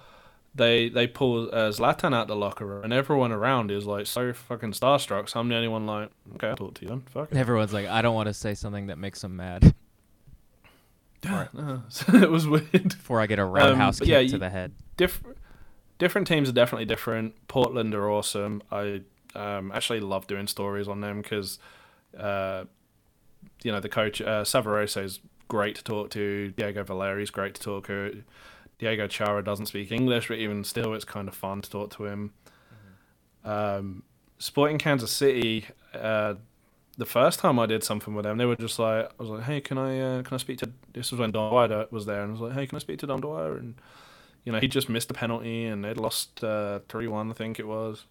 [0.54, 4.34] they they pull uh, Zlatan out the locker room, and everyone around is like so
[4.34, 5.30] fucking starstruck.
[5.30, 7.02] So I'm the only one like, okay, I'll talk to you then.
[7.02, 7.32] Fuck.
[7.32, 9.74] it." Everyone's like, I don't want to say something that makes them mad
[11.24, 12.70] Yeah, uh, so it was weird.
[12.72, 14.74] before I get a roundhouse but kick yeah, to the head.
[14.96, 15.38] Different
[15.98, 17.34] different teams are definitely different.
[17.48, 18.62] Portland are awesome.
[18.72, 19.02] I
[19.36, 21.58] um, actually love doing stories on them because,
[22.18, 22.66] uh,
[23.64, 26.52] you know, the coach uh, Savarese is great to talk to.
[26.52, 28.24] Diego Valeri is great to talk to.
[28.80, 32.06] Diego Chara doesn't speak English, but even still, it's kind of fun to talk to
[32.06, 32.34] him.
[33.44, 34.04] Um,
[34.40, 35.66] Sporting Kansas City.
[35.94, 36.36] Uh,
[36.98, 39.44] the first time I did something with them, they were just like, I was like,
[39.44, 42.22] "Hey, can I uh, can I speak to?" This was when Dom Dwyer was there,
[42.22, 43.76] and I was like, "Hey, can I speak to Dom Dwyer?" And
[44.44, 47.60] you know, he just missed a penalty, and they'd lost uh, three one, I think
[47.60, 48.06] it was.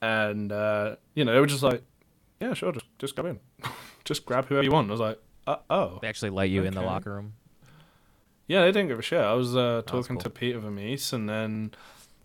[0.00, 1.82] And uh, you know, they were just like,
[2.40, 3.40] "Yeah, sure, just just go in,
[4.04, 6.74] just grab whoever you want." I was like, uh, "Oh, They actually let you in
[6.74, 7.34] the locker room.
[8.46, 9.20] yeah." They didn't give a shit.
[9.20, 10.22] I was uh, That's talking cool.
[10.22, 11.72] to Peter Vermes, and then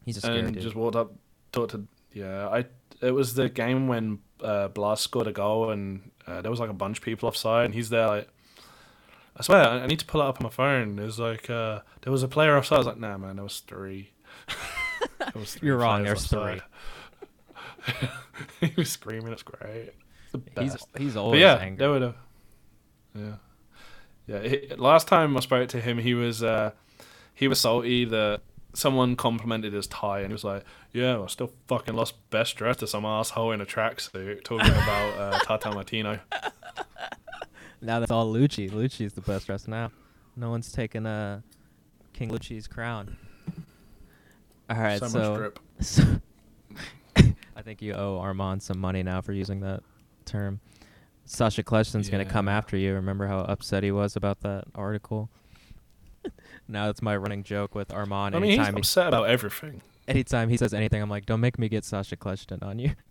[0.05, 0.63] He's a and dude.
[0.63, 1.13] just walked up,
[1.51, 1.85] talked to.
[2.13, 2.65] Yeah, I.
[3.01, 6.69] It was the game when uh, Blas scored a goal, and uh, there was like
[6.69, 8.29] a bunch of people offside, and he's there like.
[9.37, 10.99] I swear, I I need to pull it up on my phone.
[10.99, 12.75] It was like uh, there was a player offside.
[12.75, 14.09] I was like, nah, man, there was three.
[15.19, 16.61] There was three You're wrong, there's offside.
[18.61, 19.31] he was screaming.
[19.31, 19.91] It's great.
[20.59, 21.77] He's he's But always yeah, angry.
[21.77, 22.15] they would have.
[23.15, 23.33] Yeah,
[24.27, 24.41] yeah.
[24.41, 26.71] He, last time I spoke to him, he was uh,
[27.33, 28.41] he was salty that
[28.73, 32.77] someone complimented his tie, and he was like, "Yeah, I still fucking lost best dress
[32.77, 36.19] to some asshole in a tracksuit talking about uh, Tata Martino."
[37.81, 38.69] Now that's all Luchi.
[38.69, 39.91] Luchi's the best dressed now.
[40.35, 41.41] No one's taken uh,
[42.13, 43.17] King Luchi's crown.
[44.69, 46.03] All right, so, so, so
[47.55, 49.81] I think you owe Armand some money now for using that
[50.25, 50.59] term.
[51.31, 52.95] Sasha Kljestan's gonna come after you.
[52.95, 55.29] Remember how upset he was about that article?
[56.67, 58.35] now that's my running joke with Armand.
[58.35, 59.83] I mean, he's anytime he upset about everything.
[60.07, 62.91] anytime he says anything, I'm like, don't make me get Sasha Kljestan on you.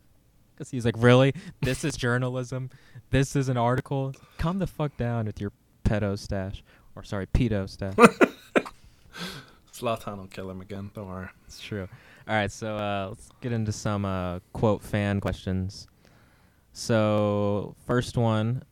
[0.54, 1.34] Because he's like, really?
[1.60, 2.70] This is journalism?
[3.10, 4.12] This is an article?
[4.38, 5.52] Calm the fuck down with your
[5.84, 6.64] pedo stash.
[6.96, 7.94] Or, sorry, pedo stash.
[9.72, 10.90] Zlatan will kill him again.
[10.92, 11.28] Don't worry.
[11.46, 11.86] it's true.
[12.26, 15.86] All right, so uh, let's get into some, uh, quote, fan questions.
[16.72, 18.62] So, first one,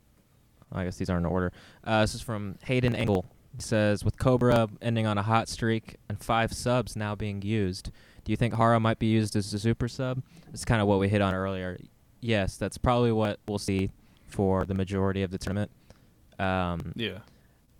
[0.71, 1.51] I guess these aren't in order.
[1.83, 3.25] Uh, this is from Hayden Engel.
[3.55, 7.91] He says, with Cobra ending on a hot streak and five subs now being used,
[8.23, 10.21] do you think Jara might be used as a super sub?
[10.53, 11.77] It's kind of what we hit on earlier.
[12.21, 13.91] Yes, that's probably what we'll see
[14.27, 15.71] for the majority of the tournament.
[16.39, 17.19] Um, Yeah.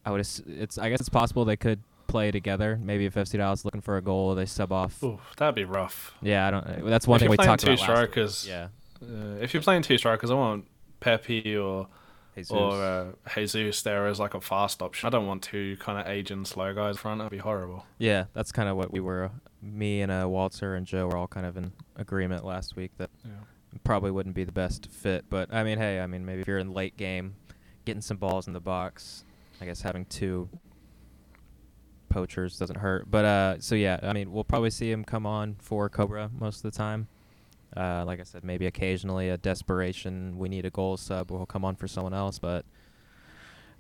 [0.06, 0.22] I would.
[0.22, 0.78] ass- It's.
[0.78, 2.80] I guess it's possible they could play together.
[2.82, 5.04] Maybe if FC Dallas looking for a goal, they sub off.
[5.04, 6.16] Ooh, that'd be rough.
[6.22, 6.86] Yeah, I don't.
[6.90, 7.96] That's one If thing we talked two about last week.
[7.98, 8.68] strikers, Yeah.
[9.02, 10.66] Uh, if you're playing two strikers, I want
[11.00, 11.88] Pepi or
[12.36, 12.52] Jesus.
[12.52, 15.08] or uh, Jesus there as like a fast option.
[15.08, 17.20] I don't want two kind of aging slow guys in front.
[17.20, 17.86] That'd be horrible.
[17.98, 19.32] Yeah, that's kind of what we were.
[19.62, 23.10] Me and uh, Walter and Joe were all kind of in agreement last week that
[23.26, 23.32] Yeah.
[23.84, 25.26] probably wouldn't be the best fit.
[25.30, 27.36] But I mean, hey, I mean, maybe if you're in late game,
[27.86, 29.24] getting some balls in the box,
[29.62, 30.48] I guess having two
[32.10, 33.10] poachers doesn't hurt.
[33.10, 36.58] But uh, so yeah, I mean, we'll probably see him come on for Cobra most
[36.58, 37.08] of the time.
[37.78, 41.64] Uh, like I said, maybe occasionally a desperation, we need a goal sub, we'll come
[41.64, 42.40] on for someone else.
[42.40, 42.66] But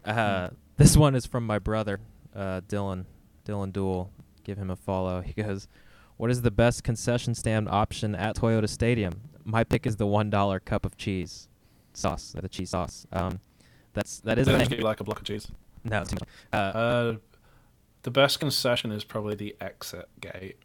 [0.05, 1.99] uh, this one is from my brother,
[2.35, 3.05] uh, Dylan,
[3.45, 4.11] Dylan Duel.
[4.43, 5.21] Give him a follow.
[5.25, 5.67] He goes,
[6.17, 9.21] "What is the best concession stand option at Toyota Stadium?
[9.43, 11.47] My pick is the one dollar cup of cheese
[11.93, 13.07] sauce, the cheese sauce.
[13.11, 13.39] Um,
[13.93, 15.47] that's that is They a just you like a block of cheese.
[15.83, 16.01] no.
[16.03, 16.13] It's.
[16.53, 17.15] Uh, Uh,
[18.03, 20.57] the best concession is probably the exit gate.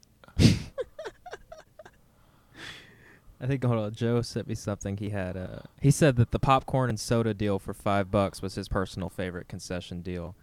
[3.43, 4.97] I think hold on, Joe sent me something.
[4.97, 8.55] He had uh he said that the popcorn and soda deal for five bucks was
[8.55, 10.37] his personal favorite concession deal.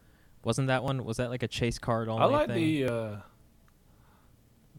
[0.44, 1.06] Wasn't that one?
[1.06, 2.58] Was that like a chase card only I like thing?
[2.58, 2.86] the.
[2.86, 3.16] Uh,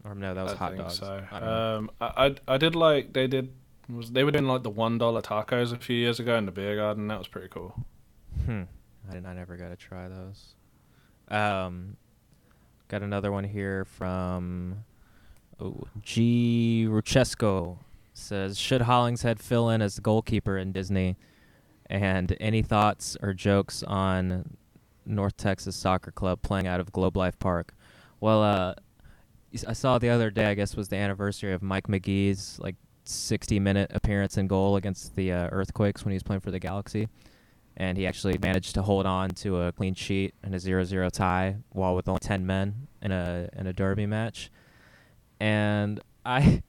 [0.03, 0.97] or no, that was I hot think dogs.
[0.99, 1.23] So.
[1.31, 1.37] I.
[1.37, 3.53] Um, I, I I did like they did
[3.89, 6.51] was they were doing like the one dollar tacos a few years ago in the
[6.51, 7.07] beer garden.
[7.07, 7.85] That was pretty cool.
[8.45, 8.63] Hmm.
[9.09, 9.25] I didn't.
[9.25, 10.53] I never got to try those.
[11.27, 11.97] Um,
[12.87, 14.83] got another one here from
[15.59, 16.85] oh, G.
[16.87, 17.79] Ruchesco
[18.13, 21.17] says should Hollingshead fill in as the goalkeeper in Disney,
[21.87, 24.57] and any thoughts or jokes on
[25.05, 27.73] North Texas Soccer Club playing out of Globe Life Park?
[28.19, 28.75] Well, uh,
[29.67, 30.45] I saw the other day.
[30.45, 35.15] I guess was the anniversary of Mike Magee's like 60 minute appearance in goal against
[35.15, 37.07] the uh, Earthquakes when he was playing for the Galaxy
[37.77, 41.57] and he actually managed to hold on to a clean sheet and a 0-0 tie
[41.69, 44.51] while with only 10 men in a in a derby match.
[45.39, 46.63] And I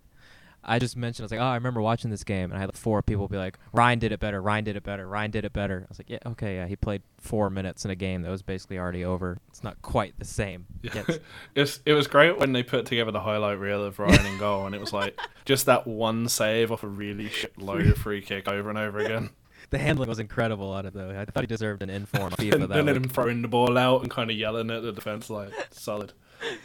[0.65, 2.77] I just mentioned I was like, "Oh, I remember watching this game." And I had
[2.77, 4.41] four people be like, "Ryan did it better.
[4.41, 5.07] Ryan did it better.
[5.09, 7.91] Ryan did it better." I was like, "Yeah, okay, yeah, he played 4 minutes in
[7.91, 9.39] a game that was basically already over.
[9.49, 11.03] It's not quite the same." Yeah.
[11.09, 11.19] Yes.
[11.55, 14.67] It's, it was great when they put together the highlight reel of Ryan in goal,
[14.67, 18.49] and it was like just that one save off a really shit low free kick
[18.49, 19.31] over and over again.
[19.71, 21.19] The handling was incredible on it though.
[21.19, 23.79] I thought he deserved an inform FIFA and, that and then him throwing the ball
[23.79, 26.13] out and kind of yelling at the defense like solid.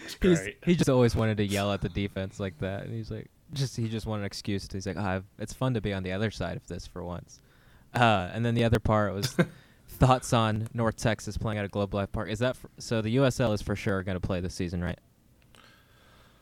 [0.04, 0.58] It's He's, great.
[0.66, 3.78] he just always wanted to yell at the defense like that, and he's like, just
[3.78, 4.68] he just wanted an excuse.
[4.68, 7.04] To, he's like, ah, it's fun to be on the other side of this for
[7.04, 7.40] once.
[7.94, 9.36] Uh, and then the other part was
[9.88, 12.30] thoughts on North Texas playing at a Globe Life Park.
[12.30, 13.02] Is that for, so?
[13.02, 15.00] The USL is for sure going to play this season, right?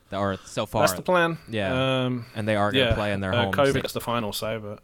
[0.09, 1.37] The- Or so far, That's the plan.
[1.49, 2.05] Yeah.
[2.05, 2.95] Um, and they are going to yeah.
[2.95, 3.73] play in their uh, home.
[3.73, 4.81] Gets the final say, but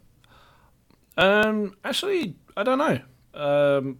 [1.16, 3.00] um, actually, I don't know.
[3.34, 3.98] Um,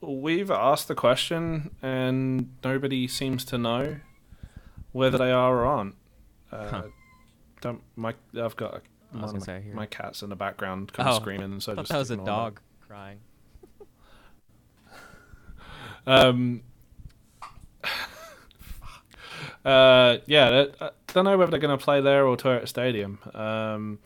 [0.00, 3.96] we've asked the question, and nobody seems to know
[4.92, 5.94] whether they are or aren't.
[6.50, 6.82] Uh, Huh.
[7.62, 8.82] Don't my I've got a,
[9.14, 9.74] I was gonna of say, my, here.
[9.74, 11.98] my cat's in the background, kind of Oh, screaming, and so I thought just that
[11.98, 13.20] was a dog crying.
[16.04, 16.62] Um,
[19.64, 23.20] uh, yeah, I don't know whether they're going to play there or Toyota Stadium.
[23.34, 24.00] Um,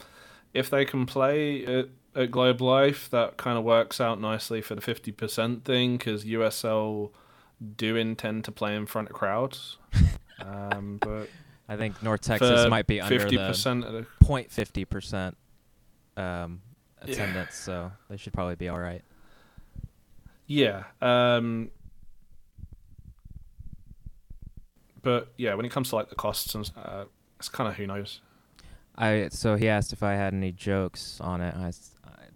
[0.53, 4.75] if they can play at, at Globe Life, that kind of works out nicely for
[4.75, 7.13] the 50% thing because USL
[7.77, 9.79] do intend to play in front of crowds.
[10.39, 11.31] Um, but
[11.69, 15.37] I think North Texas for might be under the 50% the point fifty percent
[16.17, 16.61] um,
[17.03, 19.03] attendance, so they should probably be all right.
[20.47, 20.85] Yeah.
[21.03, 21.71] Um,
[25.03, 27.05] but yeah, when it comes to like the costs and uh,
[27.39, 28.21] it's kind of who knows.
[28.97, 31.55] I so he asked if I had any jokes on it.
[31.57, 31.73] I, I-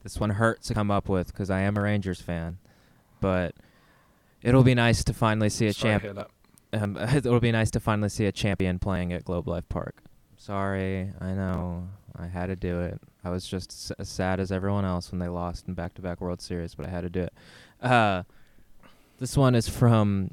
[0.03, 2.57] this one hurt to come up with because I am a Rangers fan,
[3.21, 3.55] but
[4.43, 6.29] it'll be nice to finally see a Sorry champ.
[6.73, 10.03] Um, it'll be nice to finally see a champion playing at Globe Life Park.
[10.37, 13.01] Sorry, I know I had to do it.
[13.25, 16.41] I was just s- as sad as everyone else when they lost in back-to-back World
[16.41, 17.33] Series, but I had to do it.
[17.83, 18.23] Uh,
[19.19, 20.31] this one is from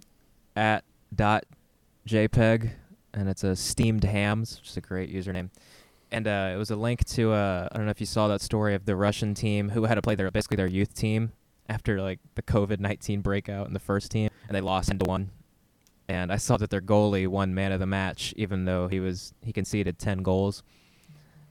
[0.55, 0.83] at
[1.13, 1.43] dot
[2.07, 2.71] jpeg,
[3.13, 5.49] and it's a steamed hams, which is a great username.
[6.09, 8.39] And uh, it was a link to uh, I don't know if you saw that
[8.41, 11.33] story of the Russian team who had to play their basically their youth team
[11.67, 15.31] after like the COVID nineteen breakout in the first team, and they lost into one.
[16.10, 19.34] And I saw that their goalie won man of the match, even though he was
[19.43, 20.64] he conceded ten goals.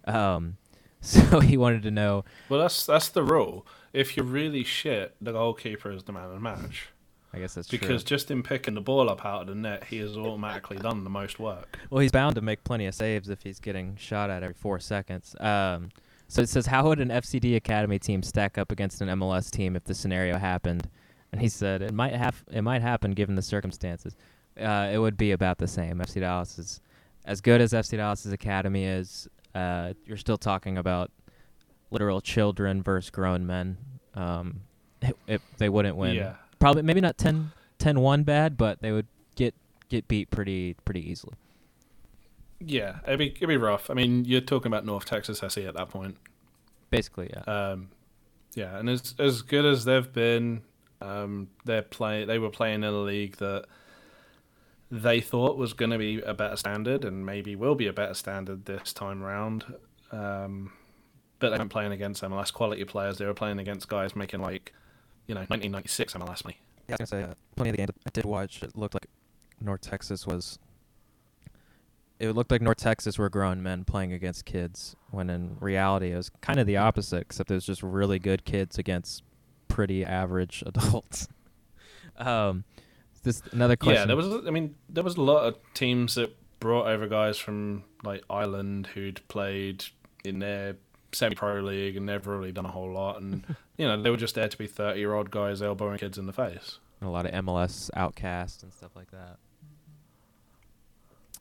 [0.06, 0.56] Um,
[1.00, 3.66] so he wanted to know Well, that's that's the rule.
[3.92, 6.88] If you're really shit, the goalkeeper is the man of the match.
[7.32, 8.16] I guess that's Because true.
[8.16, 11.10] just in picking the ball up out of the net, he has automatically done the
[11.10, 11.78] most work.
[11.90, 14.78] Well, he's bound to make plenty of saves if he's getting shot at every four
[14.78, 15.36] seconds.
[15.38, 15.90] Um,
[16.28, 19.76] so it says, how would an FCD Academy team stack up against an MLS team
[19.76, 20.88] if the scenario happened?
[21.30, 24.16] And he said it might have it might happen given the circumstances.
[24.60, 25.98] Uh, it would be about the same.
[25.98, 26.80] FC Dallas is
[27.24, 29.28] as good as FC Dallas's academy is.
[29.54, 31.10] Uh, you're still talking about
[31.90, 33.78] literal children versus grown men.
[34.14, 34.60] Um,
[35.00, 36.14] it, it, they wouldn't win.
[36.14, 36.34] Yeah.
[36.58, 39.54] Probably maybe not 10 10-1 bad, but they would get
[39.88, 41.34] get beat pretty pretty easily.
[42.58, 43.90] Yeah, it'd be it'd be rough.
[43.90, 46.16] I mean, you're talking about North Texas SC at that point.
[46.90, 47.42] Basically, yeah.
[47.42, 47.88] Um,
[48.54, 50.62] yeah, and as as good as they've been,
[51.02, 53.66] um, they're play they were playing in a league that
[54.90, 58.14] they thought was going to be a better standard and maybe will be a better
[58.14, 59.64] standard this time round.
[60.12, 60.72] Um,
[61.38, 63.18] but they weren't playing against MLS quality players.
[63.18, 64.72] They were playing against guys making like,
[65.26, 66.58] you know, 1996 MLS money.
[66.88, 68.62] Yeah, I was gonna say uh, plenty of the games I did watch.
[68.62, 69.06] It looked like
[69.60, 70.58] North Texas was.
[72.18, 76.16] It looked like North Texas were grown men playing against kids, when in reality it
[76.16, 77.22] was kind of the opposite.
[77.22, 79.22] Except it was just really good kids against
[79.68, 81.28] pretty average adults.
[82.16, 82.64] um,
[83.26, 84.00] this another question.
[84.00, 84.46] Yeah, there was.
[84.46, 88.86] I mean, there was a lot of teams that brought over guys from like Ireland
[88.94, 89.84] who'd played
[90.24, 90.76] in their
[91.12, 93.44] semi-pro league and never really done a whole lot, and
[93.76, 96.78] you know they were just there to be thirty-year-old guys elbowing kids in the face.
[97.02, 99.36] a lot of MLS outcasts and stuff like that.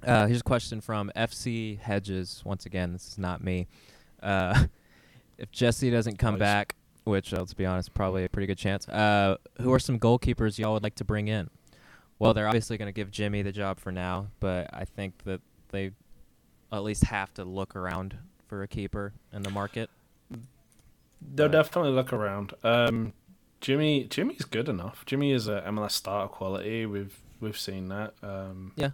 [0.05, 2.41] Uh, here's a question from FC Hedges.
[2.45, 3.67] Once again, this is not me.
[4.21, 4.65] Uh,
[5.37, 6.39] if Jesse doesn't come Nice.
[6.39, 6.75] back,
[7.05, 8.87] which uh, let's be honest, probably a pretty good chance.
[8.87, 11.49] Uh, who are some goalkeepers y'all would like to bring in?
[12.19, 15.41] Well, they're obviously going to give Jimmy the job for now, but I think that
[15.69, 15.91] they
[16.71, 19.89] at least have to look around for a keeper in the market.
[21.21, 21.51] They'll Right.
[21.51, 22.53] definitely look around.
[22.63, 23.13] Um,
[23.61, 25.05] Jimmy, Jimmy's good enough.
[25.05, 26.85] Jimmy is a MLS starter quality.
[26.85, 28.13] We've we've seen that.
[28.21, 28.91] Um, Yeah,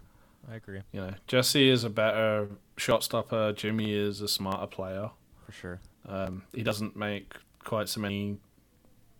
[0.50, 3.52] I agree You know, Jesse is a better shot stopper.
[3.52, 5.10] Jimmy is a smarter player.
[5.46, 5.80] for sure.
[6.06, 8.38] Um, he doesn't make quite so many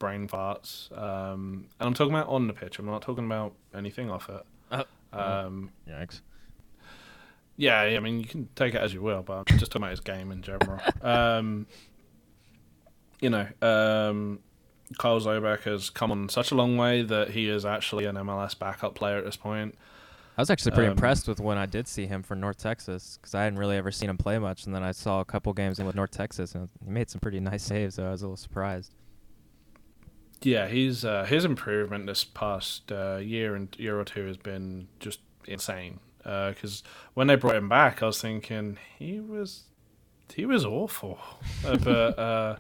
[0.03, 0.91] brain farts.
[0.99, 2.81] Um, and I'm talking about on the pitch.
[2.81, 4.45] I'm not talking about anything off it.
[4.73, 4.85] Oh.
[5.47, 6.23] Um, Yikes.
[7.57, 9.91] yeah, I mean, you can take it as you will, but I'm just talking about
[9.91, 10.81] his game in general.
[11.03, 11.67] Um,
[13.21, 14.41] you know, um,
[14.99, 18.59] Kyle Zobeck has come on such a long way that he is actually an MLS
[18.59, 19.77] backup player at this point.
[20.37, 23.19] I was actually pretty Um, impressed with when I did see him for North Texas
[23.21, 25.53] because I hadn't really ever seen him play much, and then I saw a couple
[25.53, 27.95] games in with North Texas, and he made some pretty nice saves.
[27.97, 28.93] So I was a little surprised.
[30.43, 34.88] Yeah, he's uh, his improvement this past uh, year and year or two has been
[34.99, 36.01] just insane.
[36.24, 36.82] Because
[37.14, 39.64] when they brought him back, I was thinking he was
[40.34, 41.18] he was awful,
[41.64, 42.57] Uh, but uh,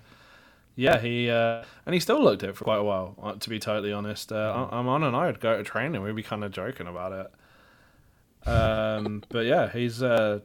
[0.76, 3.16] yeah, he uh, and he still looked it for quite a while.
[3.22, 6.02] uh, To be totally honest, uh, I- I'm on and I would go to training.
[6.02, 7.32] We'd be kind of joking about it.
[8.46, 10.40] Um, but yeah, he's uh,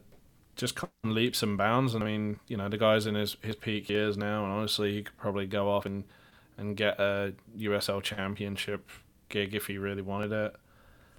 [0.56, 1.94] just come leaps and bounds.
[1.94, 4.94] And I mean, you know, the guy's in his his peak years now, and honestly,
[4.94, 6.04] he could probably go off and
[6.58, 8.88] and get a USL championship
[9.28, 10.56] gig if he really wanted it.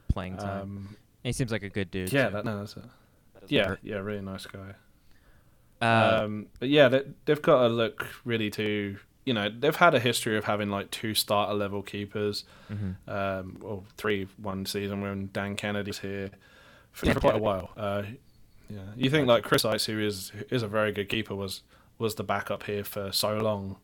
[0.10, 0.62] Playing time.
[0.62, 2.12] Um, he seems like a good dude.
[2.14, 2.34] yeah, too.
[2.34, 2.84] that, no, that's it.
[3.40, 3.80] That Yeah, hurt.
[3.84, 4.76] yeah, really nice guy.
[5.82, 9.94] Uh, um, but yeah, they, they've got to look really to you know they've had
[9.94, 12.44] a history of having like two starter level keepers.
[12.70, 12.96] mhm.
[13.08, 16.32] Um, well, three one season when Dan Kennedy's here
[16.92, 17.70] for, for quite a while.
[17.78, 18.04] Uh,
[18.70, 21.62] yeah, you think like Chris Seitz, who is who is a very good keeper, was
[21.98, 23.78] was the backup here for so long.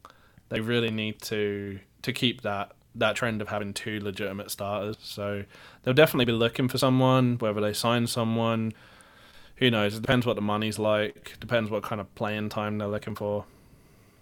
[0.50, 4.98] They really need to to keep that that trend of having two legitimate starters.
[5.02, 5.43] So
[5.84, 7.38] they'll definitely be looking for someone.
[7.39, 8.74] Whether they sign someone,
[9.58, 9.96] who knows?
[9.98, 11.38] It depends what the money's like.
[11.39, 13.46] Depends what kind of playing time they're looking for.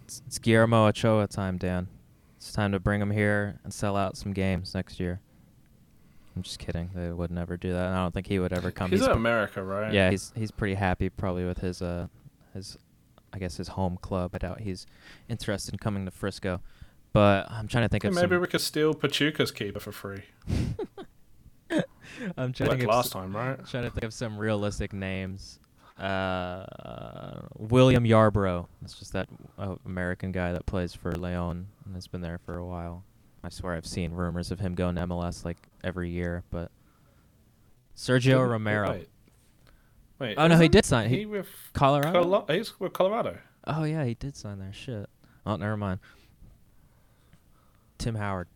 [0.04, 1.88] It's, it's Guillermo Ochoa time, Dan.
[2.36, 5.20] It's time to bring him here and sell out some games next year.
[6.36, 6.90] I'm just kidding.
[6.94, 7.92] They would never do that.
[7.92, 8.90] I don't think he would ever come.
[8.90, 9.92] He's, He's in America, right?
[9.92, 12.08] Yeah, he's he's pretty happy probably with his uh
[12.52, 12.76] his
[13.34, 14.30] I guess his home club.
[14.34, 14.86] I doubt he's
[15.28, 16.60] interested in coming to Frisco.
[17.12, 18.40] But I'm trying to think Hey, of maybe some.
[18.40, 20.22] we could steal Pachuca's keeper for free.
[22.36, 23.58] I'm trying to Like think of last s- time, right?
[23.66, 25.58] trying to think of some realistic names.
[25.98, 28.66] Uh, William Yarbrough.
[28.82, 29.28] It's just that
[29.58, 33.04] uh, American guy that plays for Leon and has been there for a while.
[33.42, 36.70] I swear I've seen rumors of him going to MLS like every year, but
[37.96, 38.90] Sergio Romero.
[38.92, 39.08] Wait.
[40.18, 41.08] Wait, Oh no, he did sign.
[41.10, 42.22] He, He, with Colorado.
[42.22, 43.38] Colo- he's with Colorado.
[43.66, 44.72] Oh yeah, he did sign there.
[44.72, 45.08] Shit.
[45.46, 46.00] Oh, never mind.
[47.98, 48.48] Tim Howard.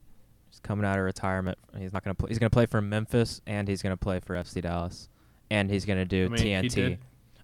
[0.51, 1.59] He's coming out of retirement.
[1.79, 2.29] He's not gonna play.
[2.29, 5.09] He's gonna play for Memphis, and he's gonna play for FC Dallas,
[5.51, 6.99] and he's gonna do I mean, TNT.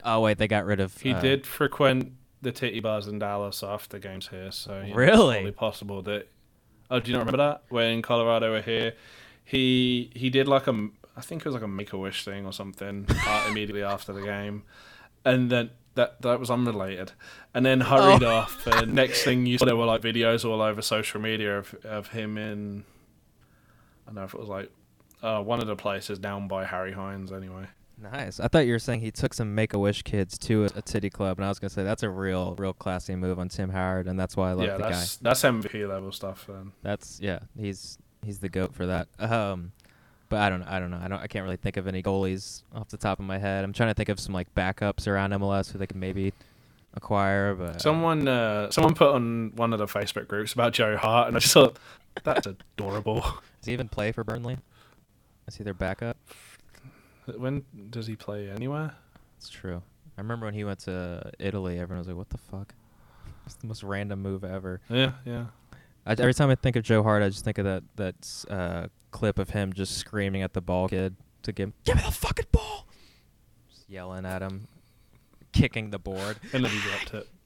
[0.05, 0.97] Oh wait, they got rid of.
[1.01, 2.13] He uh, did frequent
[2.43, 5.39] the titty bars in Dallas after games here, so know, Really?
[5.45, 6.29] it's possible that.
[6.91, 8.93] Oh, do you not remember that when Colorado were here?
[9.45, 12.45] He he did like a I think it was like a Make a Wish thing
[12.47, 14.65] or something uh, immediately after the game,
[15.25, 17.13] and then that that was unrelated,
[17.55, 18.31] and then hurried Oh.
[18.37, 18.67] off.
[18.67, 22.09] And next thing you saw, there were like videos all over social media of of
[22.09, 22.85] him in.
[24.07, 24.71] I don't know if it was like
[25.23, 27.67] uh, one of the places down by Harry Hines anyway.
[27.97, 28.41] Nice.
[28.41, 30.83] I thought you were saying he took some Make a Wish kids to a, a
[30.83, 33.71] titty club, and I was gonna say that's a real, real classy move on Tim
[33.71, 34.91] Howard, and that's why I love yeah, the guy.
[34.91, 36.45] that's that's MVP level stuff.
[36.49, 36.73] Then.
[36.83, 39.07] That's yeah, he's he's the goat for that.
[39.21, 39.71] Um,
[40.29, 40.67] but I don't know.
[40.69, 41.01] I don't know.
[41.03, 41.21] I don't.
[41.21, 43.65] I can't really think of any goalies off the top of my head.
[43.65, 46.33] I'm trying to think of some like backups around MLS who they could maybe
[46.95, 51.29] acquire, but Someone, uh, someone put on one of the Facebook groups about Joe Hart,
[51.29, 51.79] and I just thought
[52.23, 53.21] that's adorable.
[53.61, 54.59] does he even play for Burnley?
[55.47, 56.17] Is he their backup?
[57.37, 58.95] When does he play anywhere?
[59.39, 59.83] It's true.
[60.17, 62.75] I remember when he went to Italy, everyone was like, "What the fuck?"
[63.47, 64.81] It's the most random move ever.
[64.89, 65.47] Yeah, yeah.
[66.07, 68.87] I, every time I think of Joe Hart, I just think of that that uh,
[69.11, 72.11] clip of him just screaming at the ball kid to give him, "Give me the
[72.13, 72.87] fucking ball!"
[73.71, 74.69] Just yelling at him,
[75.53, 76.37] kicking the board.
[76.53, 77.29] And then he dropped it.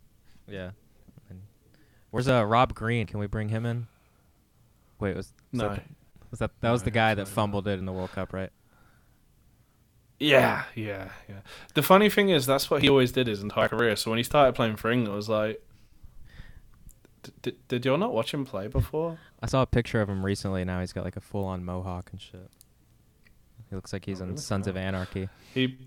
[0.51, 0.71] Yeah.
[1.29, 1.43] And
[2.11, 3.07] where's uh Rob Green?
[3.07, 3.87] Can we bring him in?
[4.99, 5.69] Wait, was, was No.
[5.69, 5.83] that,
[6.31, 8.51] was that that was the guy that fumbled it in the World Cup, right?
[10.19, 11.41] Yeah, yeah, yeah.
[11.75, 13.95] The funny thing is, that's what he always did his entire career.
[13.95, 15.63] So when he started playing for England, it was like,
[17.23, 19.19] D- did, did y'all not watch him play before?
[19.43, 20.65] I saw a picture of him recently.
[20.65, 22.51] Now he's got like a full-on mohawk and shit.
[23.71, 24.37] He looks like he's Oh, in?
[24.37, 24.77] Sons of.
[24.77, 25.29] Anarchy.
[25.53, 25.79] He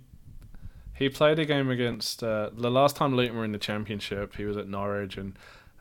[0.93, 4.36] he played a game against uh, the last time Luton were in the championship.
[4.36, 5.36] He was at Norwich, and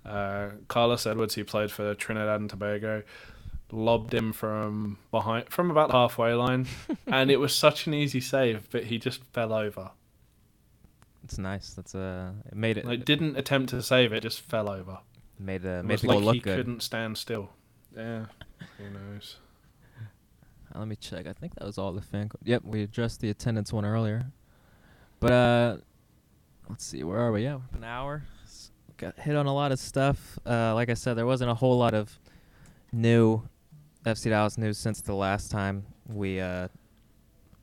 [0.06, 3.02] uh, Carlos Edwards, He played for Trinidad and Tobago,
[3.70, 6.66] lobbed him from behind from about the halfway line,
[7.06, 9.90] and it was such an easy save, but he just fell over.
[11.22, 11.74] It's nice.
[11.74, 15.00] That's uh, it made it Like didn't attempt to save it, just fell over.
[15.40, 16.56] Made uh, made the like look he good.
[16.56, 17.50] couldn't stand still.
[17.96, 18.26] Yeah,
[18.78, 19.36] who knows?
[20.74, 21.26] Uh, let me check.
[21.26, 22.28] I think that was all the fan.
[22.28, 24.26] Co- yep, we addressed the attendance one earlier.
[25.18, 25.76] But uh,
[26.68, 27.42] let's see, where are we?
[27.42, 28.24] Yeah, an hour.
[28.96, 30.38] Got hit on a lot of stuff.
[30.46, 32.18] Uh, like I said, there wasn't a whole lot of
[32.92, 33.42] new
[34.04, 36.68] FC Dallas news since the last time we uh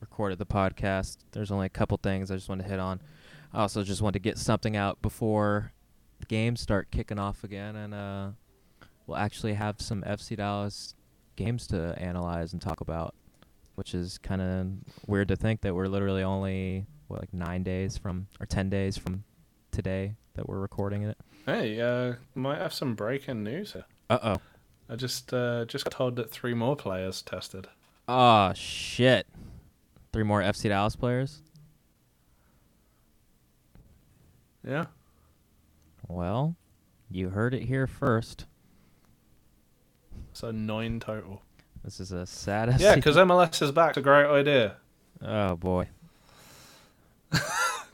[0.02, 1.18] recorded the podcast.
[1.32, 3.00] There's only a couple things I just want to hit on.
[3.54, 5.77] I also just want to get something out before the
[6.28, 8.30] games start kicking off again, and uh,
[9.06, 10.96] we'll actually have some FC Dallas
[11.36, 13.16] games to analyze and talk about,
[13.76, 14.68] which is kind of
[15.08, 18.98] weird to think that we're literally only what like nine days from or ten days
[18.98, 19.24] from
[19.72, 21.18] today that we're recording it.
[21.46, 23.86] Hey, uh, might have some breaking news here.
[24.10, 24.36] Uh oh.
[24.90, 27.68] I just uh, just got told that three more players tested.
[28.08, 29.28] Oh shit!
[30.14, 31.42] Three more FC Dallas players.
[34.66, 34.86] Yeah.
[36.08, 36.56] Well,
[37.10, 38.46] you heard it here first.
[40.34, 41.42] So nine total.
[41.84, 42.80] This is a saddest.
[42.80, 43.90] Yeah, because MLS is back.
[43.92, 44.78] It's a great idea.
[45.22, 45.88] oh boy,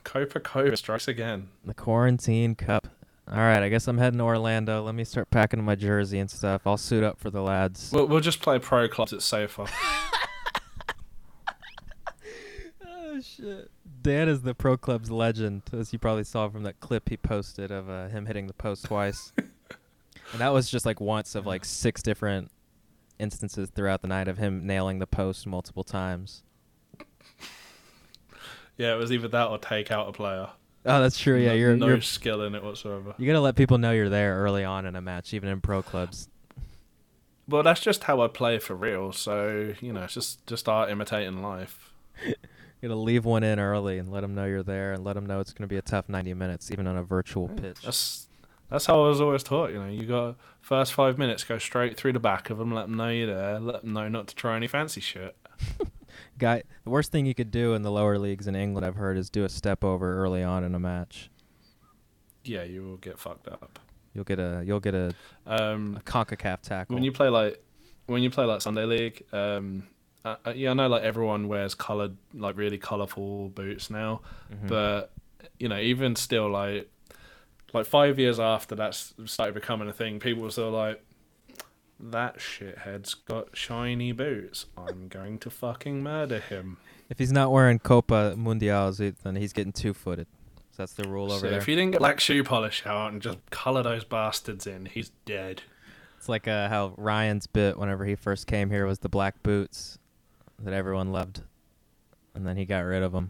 [0.03, 1.49] Copa Copa strikes again.
[1.65, 2.87] the quarantine cup.
[3.25, 4.83] All right, I guess I'm heading to Orlando.
[4.83, 6.63] Let me start packing my jersey and stuff.
[6.67, 7.89] I'll suit up for the lads.
[7.93, 9.13] We'll, we'll just play pro clubs.
[9.13, 9.65] It's safer.
[12.85, 13.71] Oh shit!
[14.01, 17.71] Dan is the pro club's legend, as you probably saw from that clip he posted
[17.71, 19.33] of uh, him hitting the post twice.
[19.37, 22.51] and that was just like once of like six different
[23.19, 26.43] instances throughout the night of him nailing the post multiple times.
[28.77, 30.49] yeah, it was either that or take out a player.
[30.85, 31.37] Oh, that's true.
[31.37, 33.15] Yeah, no, you're no you're skill in it whatsoever.
[33.17, 35.81] you gotta let people know you're there early on in a match, even in pro
[35.81, 36.27] clubs.
[37.47, 39.11] Well, that's just how I play for real.
[39.13, 41.93] So you know, it's just just start imitating life.
[42.83, 45.25] You gotta leave one in early and let them know you're there, and let them
[45.25, 47.81] know it's gonna be a tough 90 minutes, even on a virtual pitch.
[47.81, 48.27] That's
[48.69, 49.71] that's how I was always taught.
[49.71, 52.87] You know, you got first five minutes, go straight through the back of them, let
[52.87, 55.33] them know you're there, let them know not to try any fancy shit.
[56.37, 59.17] Guy, the worst thing you could do in the lower leagues in England, I've heard,
[59.17, 61.29] is do a step over early on in a match.
[62.43, 63.79] Yeah, you will get fucked up.
[64.13, 65.13] You'll get a you'll get a,
[65.47, 66.95] Um, a Concacaf tackle.
[66.95, 67.63] when you play like
[68.07, 69.87] when you play like Sunday League, um,
[70.25, 74.21] uh, uh, yeah, I know like everyone wears colored, like really colorful boots now,
[74.53, 74.67] Mhm.
[74.67, 75.11] but
[75.59, 76.89] you know, even still, like
[77.73, 81.03] like five years after that's started becoming a thing, people were still like,
[81.99, 84.67] that shithead's got shiny boots.
[84.77, 86.77] I'm going to fucking murder him.
[87.09, 90.25] if he's not wearing Copa Mundials, he- then he's getting two footed.
[90.71, 91.59] So that's the rule over So there.
[91.59, 95.11] if you didn't get black shoe polish out and just color those bastards in, he's
[95.25, 95.61] dead.
[96.17, 99.99] It's like uh, how Ryan's bit whenever he first came here was the black boots
[100.63, 101.41] that everyone loved,
[102.33, 103.29] and then he got rid of them.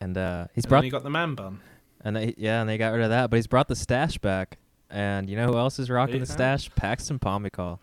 [0.00, 1.60] And uh, he's And brought then you got the man bun.
[2.02, 4.58] and they, yeah, and they got rid of that, but he's brought the stash back.
[4.90, 6.70] And you know who else is rocking the stash?
[6.76, 7.78] Paxton Pomykal.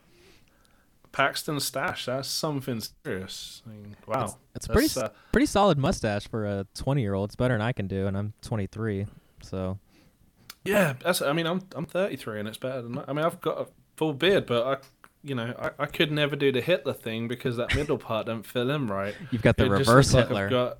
[1.12, 3.62] Paxton Stash, that's something serious.
[3.68, 4.24] I mean, wow.
[4.24, 7.30] It's, it's pretty uh, pretty solid mustache for a 20 year old.
[7.30, 9.06] It's better than I can do, and I'm 23.
[9.44, 9.78] So
[10.64, 11.22] Yeah, that's.
[11.22, 12.98] I mean, I'm I'm 33, and it's better than.
[13.08, 14.78] I mean, I've got a full beard, but I,
[15.24, 18.46] you know, I, I could never do the Hitler thing because that middle part don't
[18.46, 19.16] fill in right.
[19.32, 20.50] you've got the It reverse looks like Hitler.
[20.50, 20.78] Got,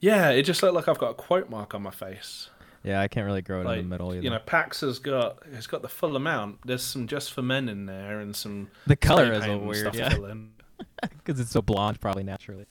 [0.00, 2.50] yeah, it just looked like I've got a quote mark on my face.
[2.82, 4.22] yeah, I can't really grow it Like in the middle either.
[4.22, 6.58] you know, Pax has got it's got the full amount.
[6.64, 10.14] There's some just for men in there, and some the color is a weird, yeah,
[11.00, 12.66] because it's so blonde, probably naturally.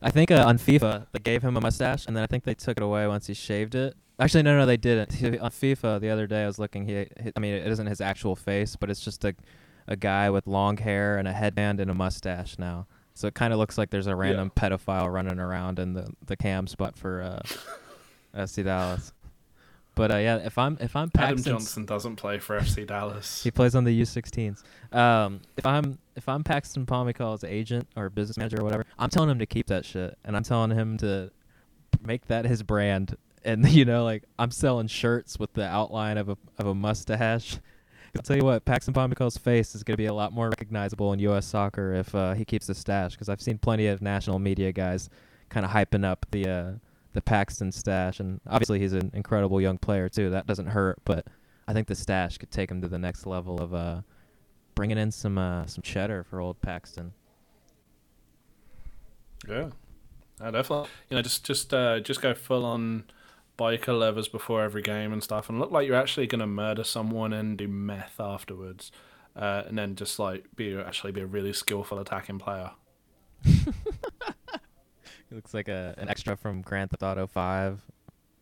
[0.00, 2.54] I think uh, on FIFA they gave him a mustache, and then I think they
[2.54, 3.94] took it away once he shaved it.
[4.20, 5.12] Actually, no, no, they didn't.
[5.12, 6.84] He- on FIFA the other day, I was looking.
[6.86, 9.34] He, he, I mean, it isn't his actual face, but it's just a,
[9.86, 12.86] a guy with long hair and a headband and a mustache now.
[13.14, 16.36] So it kind of looks like there's a random pedophile running around in the the
[16.36, 17.40] cam spot for uh,
[18.36, 19.12] FC Dallas.
[19.98, 23.42] But uh, yeah, if I'm if I'm Adam Johnson doesn't play for FC Dallas.
[23.42, 24.62] he plays on the U16s.
[24.92, 29.28] Um, if I'm if I'm Paxton Pomykal's agent or business manager or whatever, I'm telling
[29.28, 31.32] him to keep that shit, and I'm telling him to
[32.00, 33.16] make that his brand.
[33.44, 37.58] And you know, like I'm selling shirts with the outline of a of a mustache.
[38.14, 41.12] I'll tell you what, Paxton Pomykal's face is going to be a lot more recognizable
[41.12, 41.44] in U.S.
[41.44, 43.12] soccer if uh, he keeps the stash.
[43.12, 45.10] Because I've seen plenty of national media guys
[45.48, 46.72] kind of hyping up the uh,
[47.18, 50.30] the Paxton stash, and obviously he's an incredible young player too.
[50.30, 51.26] That doesn't hurt, but
[51.66, 54.02] I think the stash could take him to the next level of uh,
[54.76, 57.12] bringing in some uh, some cheddar for old Paxton.
[59.48, 59.70] Yeah,
[60.40, 60.88] I definitely.
[61.10, 63.10] You know, just just uh, just go full on
[63.58, 67.32] biker levers before every game and stuff, and look like you're actually gonna murder someone
[67.32, 68.92] and do meth afterwards,
[69.34, 72.70] uh, and then just like be actually be a really skillful attacking player.
[75.28, 77.80] He looks like a an extra from Grand Theft Auto Five.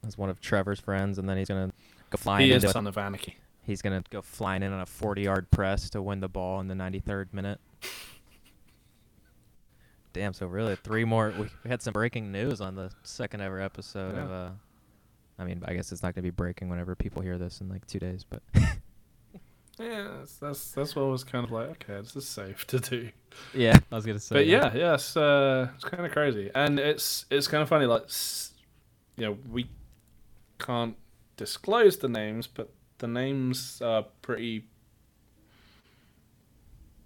[0.06, 1.72] As one of Trevor's friends, and then he's gonna
[2.10, 3.36] go flying he is into the a- son of anarchy.
[3.62, 6.74] He's gonna go flying in on a 40-yard press to win the ball in the
[6.74, 7.58] 93rd minute.
[10.12, 10.32] Damn!
[10.32, 11.32] So really, three more.
[11.36, 14.22] We, we had some breaking news on the second ever episode Yeah.
[14.24, 14.30] of.
[14.30, 14.50] Uh,
[15.38, 17.86] I mean, I guess it's not gonna be breaking whenever people hear this in like
[17.86, 18.42] two days, but
[19.78, 21.68] Yeah, that's, that's that's what I was kind of like.
[21.88, 23.10] Okay, this is safe to do.
[23.54, 24.36] yeah, I was gonna say.
[24.36, 27.84] but yeah, yeah, it's uh, it's kind of crazy, and it's it's kind of funny.
[27.86, 28.52] Like, s-
[29.16, 29.68] you know, we
[30.58, 30.96] can't
[31.36, 34.64] disclose the names, but the names are pretty,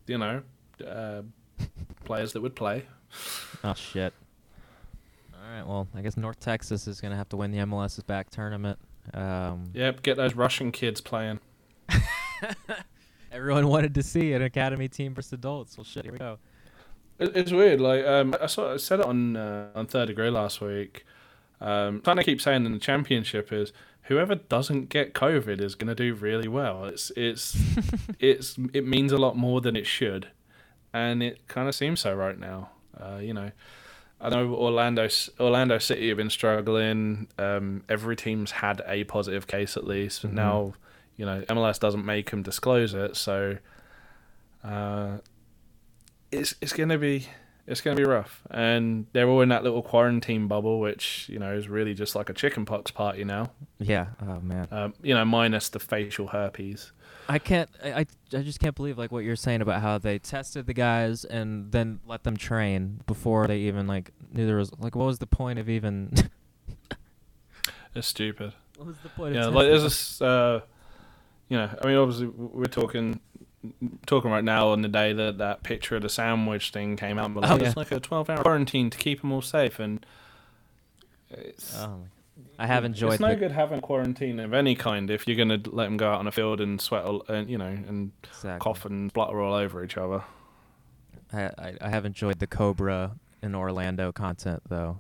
[0.07, 0.43] you know,
[0.87, 1.23] uh,
[2.05, 2.85] players that would play.
[3.65, 4.13] Oh shit.
[5.35, 5.67] All right.
[5.67, 8.79] Well, I guess North Texas is gonna have to win the MLS's back tournament.
[9.15, 11.41] Um, Yep, get those Russian kids playing.
[13.33, 15.77] Everyone wanted to see an academy team versus adults.
[15.77, 16.05] Well, shit.
[16.05, 16.39] Here we go.
[17.19, 17.81] It's weird.
[17.81, 21.05] Like, um, I saw I said it on uh, on third degree last week.
[21.61, 23.73] Um, something I keep saying in the championship is
[24.05, 26.87] whoever doesn't get COVID is going to do really well.
[26.87, 27.59] It's it's
[28.19, 30.29] it's it means a lot more than it should,
[30.95, 32.71] and it kind of seems so right now.
[32.99, 33.51] Uh, you know,
[34.19, 35.07] I know Orlando
[35.39, 37.29] Orlando City have been struggling.
[37.39, 40.27] Um, every team's had a positive case at least.
[40.27, 40.33] Mhm.
[40.33, 40.73] Now,
[41.21, 43.59] you know, MLS doesn't make them disclose it, so
[44.65, 45.19] uh,
[46.33, 47.27] it's it's gonna be
[47.67, 48.43] it's gonna be rough.
[48.51, 52.31] And they're all in that little quarantine bubble, which you know is really just like
[52.31, 53.51] a chickenpox party now.
[53.79, 54.07] Yeah.
[54.27, 54.67] Oh man.
[54.71, 56.93] Um, you know, minus the facial herpes.
[57.29, 57.69] I can't.
[57.85, 60.73] I, I I just can't believe like what you're saying about how they tested the
[60.73, 65.05] guys and then let them train before they even like knew there was like what
[65.05, 66.15] was the point of even.
[67.93, 68.53] It's stupid.
[68.77, 69.35] what was the point?
[69.35, 70.23] Yeah, of like there's testing this.
[70.23, 70.61] Uh,
[71.51, 73.21] you know, I mean, obviously we're talking
[74.07, 77.35] talking right now on the day that that picture of the sandwich thing came out.
[77.35, 77.73] But Oh, it's yeah.
[77.77, 80.07] like a 12 hour quarantine to keep them all safe, and
[81.29, 81.77] it's.
[81.77, 82.07] Oh my.
[82.59, 83.15] I have enjoyed.
[83.15, 85.97] It's no the, good having quarantine of any kind if you're going to let them
[85.97, 88.59] go out on a field and sweat, all, and you know, and exactly.
[88.61, 90.23] cough and splutter all over each other.
[91.33, 94.99] I, I I have enjoyed the Cobra in Orlando content though.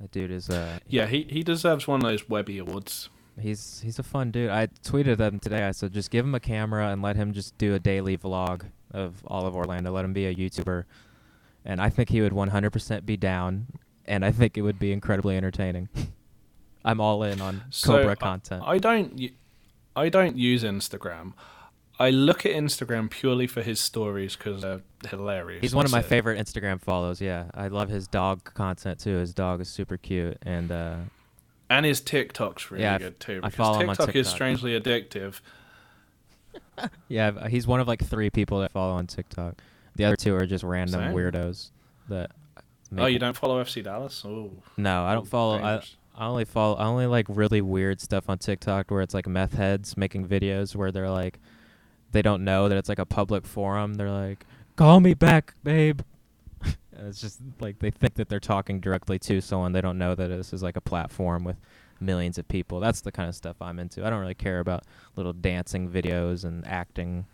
[0.00, 3.08] That dude is uh Yeah, he, he deserves one of those Webby awards.
[3.40, 4.50] He's he's a fun dude.
[4.50, 5.64] I tweeted him today.
[5.64, 8.62] I said just give him a camera and let him just do a daily vlog
[8.92, 9.92] of all of Orlando.
[9.92, 10.84] Let him be a YouTuber,
[11.64, 13.66] and I think he would 100% be down,
[14.06, 15.88] and I think it would be incredibly entertaining.
[16.84, 18.62] I'm all in on So, Cobra I- content.
[18.66, 19.20] I don't
[19.96, 21.32] I don't use Instagram.
[21.98, 25.60] I look at Instagram purely for his stories because they're hilarious.
[25.60, 26.06] He's one of my it.
[26.06, 27.20] favorite Instagram follows.
[27.20, 29.16] Yeah, I love his dog content too.
[29.18, 30.96] His dog is super cute, and uh,
[31.70, 33.40] And his TikTok's really Yeah, good too.
[33.42, 35.40] I follow him on TikTok is strangely addictive.
[37.08, 39.60] Yeah, he's one of like three people that follow on TikTok.
[39.94, 41.14] The other two are just random Same.
[41.14, 41.70] weirdos
[42.08, 42.32] that.
[42.96, 44.24] Oh, you don't follow FC Dallas?
[44.26, 45.58] Oh, No, I don't follow.
[45.62, 45.82] I.
[46.16, 46.76] I only follow.
[46.76, 50.76] I only like really weird stuff on TikTok where it's like meth heads making videos
[50.76, 51.40] where they're like,
[52.12, 53.94] they don't know that it's like a public forum.
[53.94, 54.46] They're like,
[54.76, 56.00] "Call me back, babe."
[56.96, 59.72] And it's just like they think that they're talking directly to someone.
[59.72, 61.56] They don't know that this is like a platform with
[62.00, 62.80] millions of people.
[62.80, 64.04] That's the kind of stuff I'm into.
[64.04, 64.84] I don't really care about
[65.16, 67.26] little dancing videos and acting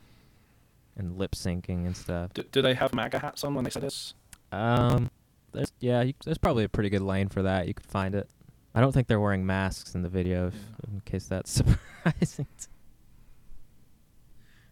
[0.96, 2.32] and lip syncing and stuff.
[2.34, 4.14] D- do they have MAGA hats on when they say this?
[4.52, 5.10] Um,
[5.52, 7.66] there's yeah, you, there's probably a pretty good lane for that.
[7.66, 8.28] You could find it.
[8.74, 10.54] I don't think they're wearing masks in the video, if,
[10.86, 11.50] in case that's
[12.04, 12.46] surprising.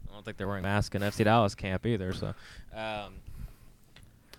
[0.08, 2.12] I don't think they're wearing masks in FC Dallas camp either.
[2.12, 2.34] So,
[2.74, 3.14] um,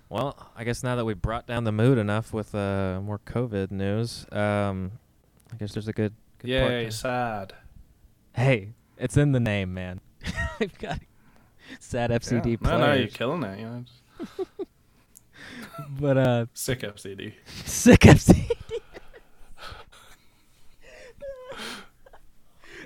[0.10, 3.70] Well, I guess now that we brought down the mood enough with uh, more COVID
[3.70, 4.94] news, um,
[5.54, 6.16] I guess there's a good.
[6.40, 7.54] good part Yay, sad.
[8.34, 10.02] Hey, it's in the name, man.
[10.60, 11.00] I've got
[11.80, 12.70] sad FCD yeah.
[12.70, 13.60] No, no, you're killing it.
[13.60, 13.86] You know,
[16.00, 17.34] but uh, sick FCD.
[17.66, 18.50] sick FCD.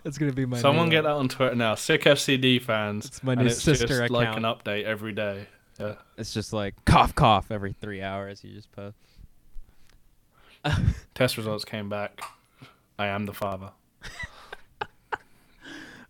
[0.03, 0.57] That's gonna be my.
[0.57, 1.75] Someone get uh, that on Twitter now.
[1.75, 3.05] Sick FCD fans.
[3.05, 5.47] It's my new it's sister just like an update every day.
[5.79, 5.95] Yeah.
[6.17, 8.43] It's just like cough, cough every three hours.
[8.43, 8.97] You just post.
[11.15, 12.21] Test results came back.
[12.97, 13.71] I am the father.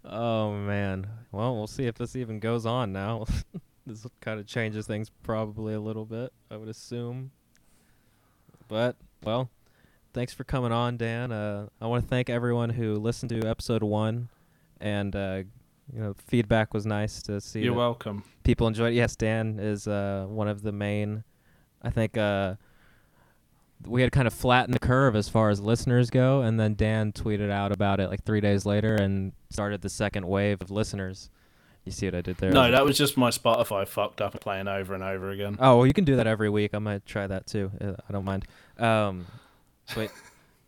[0.06, 1.08] Oh man.
[1.32, 3.26] Well, we'll see if this even goes on now.
[3.88, 7.32] this kind of changes things probably a little bit, I would assume.
[8.68, 9.50] But well,
[10.14, 11.32] thanks for coming on, Dan.
[11.32, 14.30] Uh, I want to thank everyone who listened to episode one,
[14.80, 15.44] and uh,
[15.92, 17.62] you know, feedback was nice to see.
[17.62, 18.24] You're welcome.
[18.44, 18.96] people enjoyed it.
[18.96, 21.24] Yes, Dan is uh, one of the main.
[21.82, 22.56] I think uh,
[23.86, 27.12] we had kind of flattened the curve as far as listeners go, and then Dan
[27.12, 31.30] tweeted out about it like three days later and started the second wave of listeners.
[31.86, 32.52] You see what I did there?
[32.52, 35.58] No, that was just my Spotify fucked up playing over and over again.
[35.60, 36.72] Oh, well, you can do that every week.
[36.74, 37.72] I might try that too.
[37.82, 38.46] Uh, I don't mind.
[38.78, 39.26] Um,
[39.94, 40.10] but,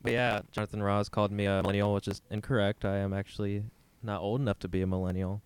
[0.02, 2.84] but yeah, Jonathan Ross called me a millennial, which is incorrect.
[2.84, 3.64] I am actually
[4.06, 5.42] not old enough to be a millennial.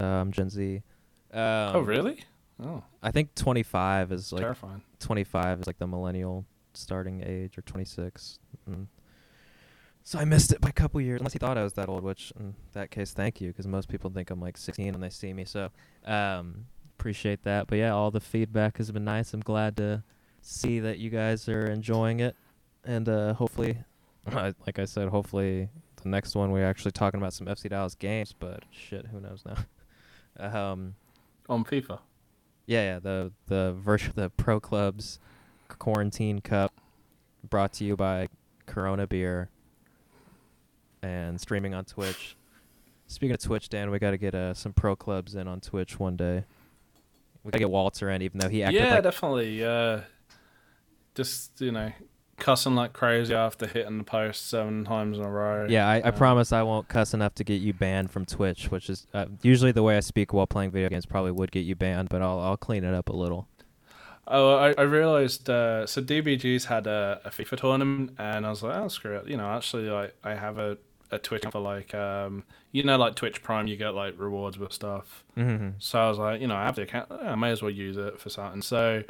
[0.00, 0.82] Uh, I'm Gen Z.
[1.32, 2.24] Um, oh, really?
[2.62, 4.82] Oh, I think 25 is like terrifying.
[4.98, 8.38] 25 is like the millennial starting age, or 26.
[8.68, 8.86] Mm.
[10.02, 12.02] So I missed it by a couple years, unless he thought I was that old.
[12.02, 15.10] Which, in that case, thank you, because most people think I'm like 16 when they
[15.10, 15.44] see me.
[15.44, 15.70] So
[16.04, 16.66] um,
[16.98, 17.66] appreciate that.
[17.66, 19.32] But yeah, all the feedback has been nice.
[19.32, 20.02] I'm glad to
[20.42, 22.34] see that you guys are enjoying it,
[22.84, 23.78] and uh, hopefully,
[24.32, 25.68] like I said, hopefully
[26.02, 28.34] the next one we're actually talking about some FC Dallas games.
[28.38, 29.56] But shit, who knows now?
[30.72, 30.94] um,
[31.48, 32.00] On FIFA.
[32.66, 32.98] yeah, yeah.
[32.98, 35.18] The the version the Pro Clubs
[35.68, 36.72] Quarantine Cup
[37.48, 38.28] brought to you by
[38.66, 39.48] Corona Beer
[41.02, 42.36] and streaming on Twitch.
[43.06, 45.98] Speaking of Twitch, Dan, we got to get uh, some pro clubs in on Twitch
[45.98, 46.44] one day.
[47.42, 49.64] We got to get Walter in, even though he acted yeah, like definitely.
[49.64, 50.00] Uh,
[51.14, 51.90] just you know,
[52.40, 55.66] cussing like crazy after hitting the post seven times in a row.
[55.68, 58.70] Yeah, I, I Um, promise I won't cuss enough to get you banned from Twitch,
[58.70, 61.06] which is uh, usually the way I speak while playing video games.
[61.06, 63.46] Probably would get you banned, but I'll I'll clean it up a little.
[64.26, 65.48] Oh, I, I realized.
[65.48, 69.28] Uh, so DBG's had a, a FIFA tournament, and I was like, oh screw it.
[69.28, 70.78] You know, actually, like I have a
[71.12, 74.72] a Twitch for like um, you know, like Twitch Prime, you get like rewards with
[74.72, 75.24] stuff.
[75.36, 75.70] Mm-hmm.
[75.80, 77.10] So I was like, you know, I have the account.
[77.10, 78.62] I may as well use it for something.
[78.62, 79.02] So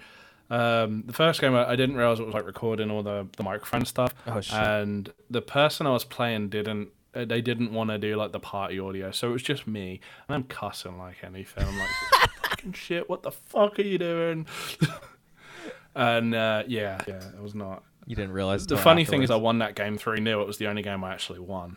[0.51, 3.43] um, the first game, I I didn't realize it was like recording all the the
[3.43, 4.15] microphone stuff.
[4.27, 4.59] Oh shit!
[4.59, 6.89] and the person I was playing didn't.
[7.15, 10.01] uh, They didn't want to do like the party audio, so it was just me,
[10.29, 11.65] and I'm cussing like anything.
[11.67, 11.89] I'm like,
[12.43, 14.47] fucking shit, what the fuck are you doing?
[15.95, 17.83] and uh, yeah, yeah, it was not.
[18.07, 20.59] you didn't realize The funny thing is, I won that game three 0 It was
[20.59, 21.77] the only game I actually won,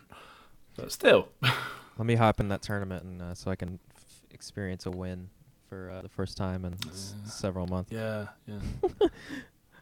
[0.76, 1.28] but still,
[1.98, 5.30] Let me hop in that tournament and uh, so I can f- experience a win
[5.74, 7.90] for uh, the first time in s- several months.
[7.92, 8.58] yeah, yeah,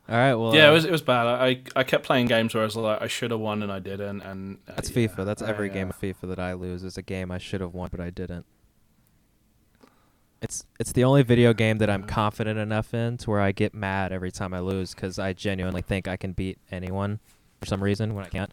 [0.09, 0.67] All right, well, yeah.
[0.67, 1.27] uh, It was it was bad.
[1.27, 3.79] I I kept playing games where I was like, I should have won and I
[3.79, 5.25] didn't, and uh, that's yeah, FIFA.
[5.27, 7.89] That's every game of FIFA that I lose is a game I should have won,
[7.91, 8.47] but I didn't.
[10.41, 13.75] It's it's the only video game that I'm confident enough in to where I get
[13.75, 17.21] mad every time I lose because I genuinely think I can beat anyone
[17.61, 18.51] for some reason when I can't.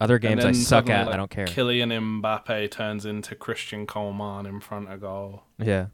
[0.00, 1.46] Other games I suck at, like, I don't care.
[1.46, 1.90] Kylian
[2.22, 5.42] Mbappe turns into Christian Coleman in front of goal.
[5.58, 5.86] yeah,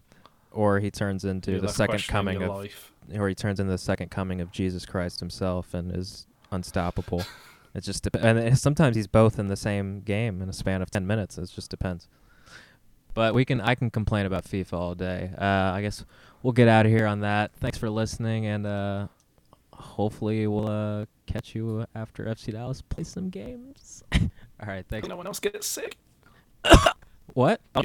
[0.55, 2.93] or he turns into You're the second coming of life.
[3.15, 7.25] or he turns into the second coming of Jesus Christ himself and is unstoppable.
[7.75, 10.91] it just dep- and sometimes he's both in the same game in a span of
[10.91, 11.37] 10 minutes.
[11.39, 12.09] It just depends.
[13.15, 15.31] But we can I can complain about FIFA all day.
[15.39, 16.05] Uh, I guess
[16.43, 17.53] we'll get out of here on that.
[17.57, 19.07] Thanks for listening and uh,
[19.73, 24.03] hopefully we'll uh, catch you after FC Dallas play some games.
[24.13, 25.09] all right, thanks.
[25.09, 25.97] No one else gets sick.
[27.33, 27.61] What?
[27.75, 27.83] Oh,